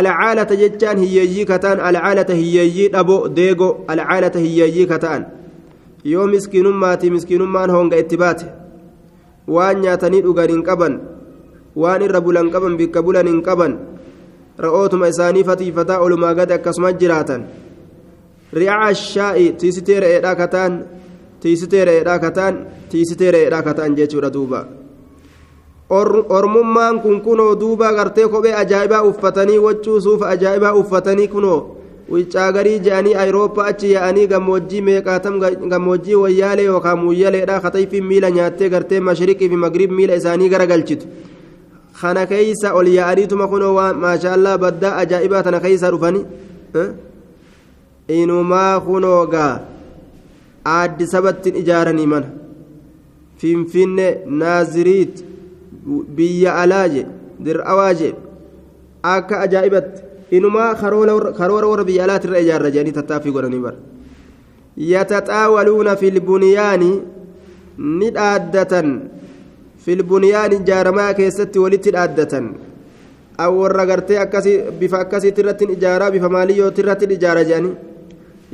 alcaalata 0.00 0.56
jechaan 0.62 0.98
hiyyeeyyii 1.04 1.46
ka 1.50 1.58
ta'an 1.64 1.80
alcaalata 1.90 2.34
hiyyeeyyii 2.40 2.88
dhabo 2.96 3.16
deego 3.38 3.68
alcaalata 3.94 4.38
hiyyeeyyii 4.46 4.86
ka 4.92 4.98
ta'an 5.06 5.26
yoo 6.12 6.26
miskiinummaati 6.34 7.10
miskiinummaan 7.16 7.70
honga 7.76 7.96
itti 8.04 8.16
baate 8.22 8.46
waan 9.56 9.80
nyaatanii 9.84 10.22
dhugan 10.26 10.50
hin 10.54 10.62
qaban 10.70 10.98
waan 11.76 12.02
irra 12.02 12.20
bulan 12.20 12.50
qaban 12.50 12.76
bikka 12.76 13.02
bulan 13.02 13.26
hin 13.26 13.42
qaban 13.42 13.72
ra'ootuma 14.58 15.08
isaanii 15.08 15.44
fatiifataa 15.44 15.98
olumaa 16.06 16.34
gad 16.34 16.50
akkasuma 16.56 16.92
jiraatan 16.92 17.42
ri'aa 18.60 18.94
shaa'i 18.94 19.52
tiisitee 19.60 20.00
re'eedhaa 20.00 20.34
kataan 20.42 20.72
tiisitee 21.40 21.84
re'eedhaa 21.84 22.18
kataan 22.18 22.54
tiisitee 22.90 23.30
re'eedhaa 23.30 23.62
kataan 23.62 23.96
jechuudha 23.98 24.32
duuba 24.32 24.60
ormummaan 26.38 27.00
kun 27.00 27.20
kunoo 27.20 27.54
duuba 27.60 27.92
gartee 27.92 28.28
kophee 28.28 28.54
ajaa'ibaa 28.62 29.02
uffatanii 29.10 29.58
waccuu 29.58 30.00
suufa 30.00 30.28
ajaa'ibaa 30.28 30.72
uffatanii 30.82 31.28
kunoo 31.28 31.76
wicaagarii 32.12 32.78
je'anii 32.86 33.14
ayirooppaa 33.22 33.66
achi 33.72 33.92
yaa'anii 33.92 34.26
gammoojjii 34.32 34.80
meeqaatam 34.88 35.38
gammoojjii 35.72 36.14
wayyaalee 36.22 36.64
yookaan 36.64 36.98
muyyaleedhaa 37.04 37.60
katayfiin 37.60 38.04
miila 38.10 38.30
nyaattee 38.30 38.68
gartee 38.74 39.00
mashriqii 39.00 39.48
fi 39.48 39.56
magrib 39.66 39.90
miila 39.90 40.14
isaanii 40.20 40.48
garagalchitu 40.54 41.06
kana 42.00 42.26
keeysa 42.26 42.74
ol 42.78 42.86
yaa'aniituma 42.98 43.48
kunoo 43.52 43.74
waan 43.78 43.96
maashaallah 44.04 44.54
baddaa 44.64 44.94
ajaa'ibaa 45.02 45.42
tana 45.46 45.60
keeysa 45.66 45.90
dhufanii 45.94 46.24
inumaa 48.20 48.80
kunoo 48.88 49.26
gaa 49.34 49.52
aaddisabattiin 50.76 51.56
ijaaranii 51.62 52.06
mana 52.14 52.26
finfinne 53.38 54.08
naaziriit 54.42 55.24
biyya 56.16 56.56
alaaje 56.62 57.06
dir'awaaje 57.44 58.10
akka 59.14 59.40
ajaa'ibatti 59.46 60.02
inumaa 60.36 60.74
karoora 60.74 61.66
warra 61.70 61.84
biyya 61.90 62.04
alaatirra 62.04 62.44
ijaarra 62.44 62.70
jedhanii 62.76 62.96
tattaaffii 63.00 63.34
godhanii 63.36 63.64
bara 63.66 63.76
yataxaawaluuna 64.92 65.96
fi 65.96 66.10
lbunyaani 66.18 66.90
ni 67.98 68.10
dhaaddatan 68.16 68.88
fi 69.84 69.96
lbunyaani 70.00 70.56
ijaaramaa 70.62 71.10
keessatti 71.20 71.58
walitti 71.64 71.90
dhaaddatan 71.96 72.46
warra 73.58 73.86
gartee 73.90 74.18
akkasii 74.24 74.56
bifa 74.80 74.98
akkasiitti 75.04 75.40
irratti 75.44 75.64
ijaaraa 75.76 76.10
bifa 76.16 76.28
maaliyyooti 76.36 76.80
irratti 76.84 77.06
ijaara 77.16 77.44
jedhanii 77.50 77.74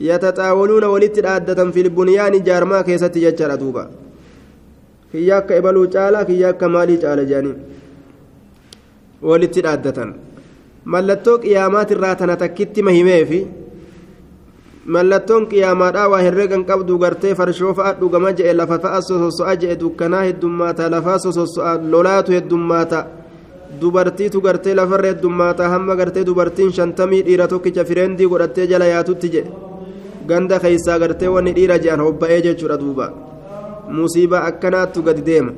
yataxaawaluuna 0.08 0.88
walitti 0.94 1.20
dhaaddatan 1.26 1.72
fi 1.72 1.84
lbunyaani 1.88 2.36
ijaaramaa 2.42 2.82
keessatti 2.88 3.20
jechaadha 3.26 3.60
duuba 3.62 3.84
kiyya 5.12 5.36
akka 5.42 5.56
ibaluu 5.60 5.86
caala 5.94 6.24
kiyya 6.24 6.48
akka 6.54 6.68
maalii 6.74 6.98
caala 7.04 7.24
jedhanii 7.30 7.54
walitti 9.30 9.60
dhaaddatan 9.66 10.14
mallattoo 10.84 11.38
qiyaamaatirraa 11.44 12.14
tana 12.20 12.36
takkitti 12.42 12.82
mahimeefi 12.88 13.40
mallattoon 14.94 15.46
qiyaamaadhaa 15.50 16.08
waa 16.12 16.22
herreegan 16.26 16.64
qabdu 16.70 16.98
gartee 16.98 17.34
farshoo 17.38 17.72
fa'a 17.78 17.94
dhugama 18.00 18.32
je'e 18.38 18.52
lafa 18.60 18.78
fa'a 18.84 19.00
sososo'a 19.08 19.54
je'e 19.62 19.76
dukkanaa 19.82 20.22
heddummaata 20.28 20.90
lafaa 20.94 21.18
sososo'a 21.24 21.72
lolaatu 21.92 22.32
heddummaata 22.36 23.06
dubartiitu 23.80 24.40
gartee 24.46 24.74
lafarra 24.74 25.12
heddummaata 25.12 25.68
hamma 25.72 25.96
gartee 26.00 26.24
dubartiin 26.28 26.72
shantamii 26.78 27.22
dhiira 27.26 27.48
tokkicha 27.52 27.84
fireendii 27.90 28.30
godhattee 28.32 28.66
jala 28.72 28.86
yaatutti 28.92 29.32
jedhe 29.34 29.50
ganda 30.28 30.58
keeysaa 30.64 30.98
gartee 31.02 31.28
wanni 31.34 31.52
dhiira 31.58 31.78
je'an 31.84 32.00
hobba'ee 32.06 32.40
jechuudha 32.46 32.80
duuba 32.82 33.06
musiibaa 33.98 34.44
akkanaattu 34.50 35.02
gadi 35.08 35.22
deema 35.28 35.52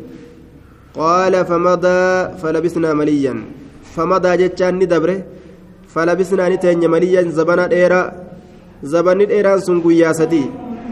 qaala 0.99 1.45
famadaa 1.51 2.37
falabisnaa 2.43 2.95
maliyyan 3.01 3.41
famadaa 3.95 4.37
jechaan 4.43 4.77
ni 4.81 4.87
dabre 4.93 5.17
falabisnaa 5.95 6.49
ni 6.53 6.59
teenye 6.65 6.89
maliyyan 6.95 7.33
zabana 7.39 7.69
dheeraa 7.75 8.07
zabanni 8.83 9.27
dheeraan 9.31 9.61
sun 9.67 9.81
guyyaa 9.87 10.15
sadii 10.21 10.47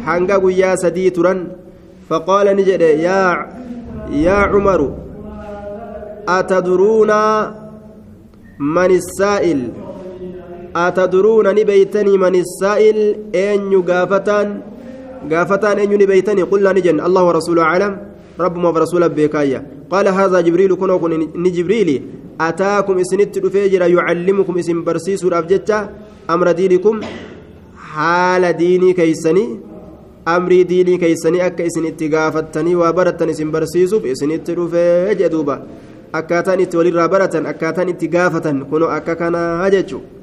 hanga 0.07 0.39
guyyaa 0.45 0.77
sadii 0.83 1.11
turan 1.17 1.41
faqaala 2.09 2.55
ni 2.55 2.65
jedhe 2.69 2.91
yaa 3.07 3.33
yaa 4.27 4.45
cumaru 4.53 4.89
atadruuna 6.39 7.19
man 8.59 8.91
issaa'il 9.01 9.63
atadruuna 10.87 11.53
ni 11.53 11.65
beeytanii 11.71 12.19
man 12.25 12.35
issaa'il 12.43 13.01
eenyu 13.45 13.83
gaafataan 13.91 14.49
gaafataan 15.33 15.79
eenyu 15.83 15.99
ni 15.99 16.07
beeytanii 16.13 16.51
qulnaa 16.53 16.77
ni 16.79 16.83
jenne 16.87 17.03
allahu 17.09 17.27
warasuulu 17.31 17.63
aclam 17.73 17.95
ربما 18.41 18.69
ورسوله 18.69 19.07
بكايا 19.07 19.61
قال 19.93 20.09
هذا 20.09 20.41
جبريل 20.41 20.75
كن 20.81 20.91
ني 21.37 21.51
جبريل 21.51 21.91
أتاكم 22.41 22.99
إسنت 22.99 23.39
دفيجر 23.39 23.83
يعلمكم 23.83 24.59
اسم 24.59 24.85
برسيس 24.85 25.25
الأبجتة 25.25 25.79
أمر 26.31 26.53
دينكم 26.53 26.95
حال 27.93 28.53
ديني 28.53 28.93
كيسني 28.93 29.45
أمري 30.29 30.63
ديني 30.63 30.95
كيسني 31.03 31.47
أكا 31.47 31.67
إسن 31.67 31.87
اتقافتني 31.87 32.73
وبرتن 32.81 33.29
اسم 33.29 33.51
برسيس 33.51 33.95
بإسن 33.95 34.31
اتدفيج 34.37 35.21
دوبا 35.27 35.57
akkaataan 36.13 36.61
itti 36.61 36.77
walirraa 36.79 37.09
baratan 37.09 37.47
akkaataan 37.47 37.89
itti 37.93 38.09
gaafatan 38.15 38.65
kunoo 38.71 38.91
akka 38.91 39.15
kanaa 39.21 39.71
jechuudha 39.71 40.20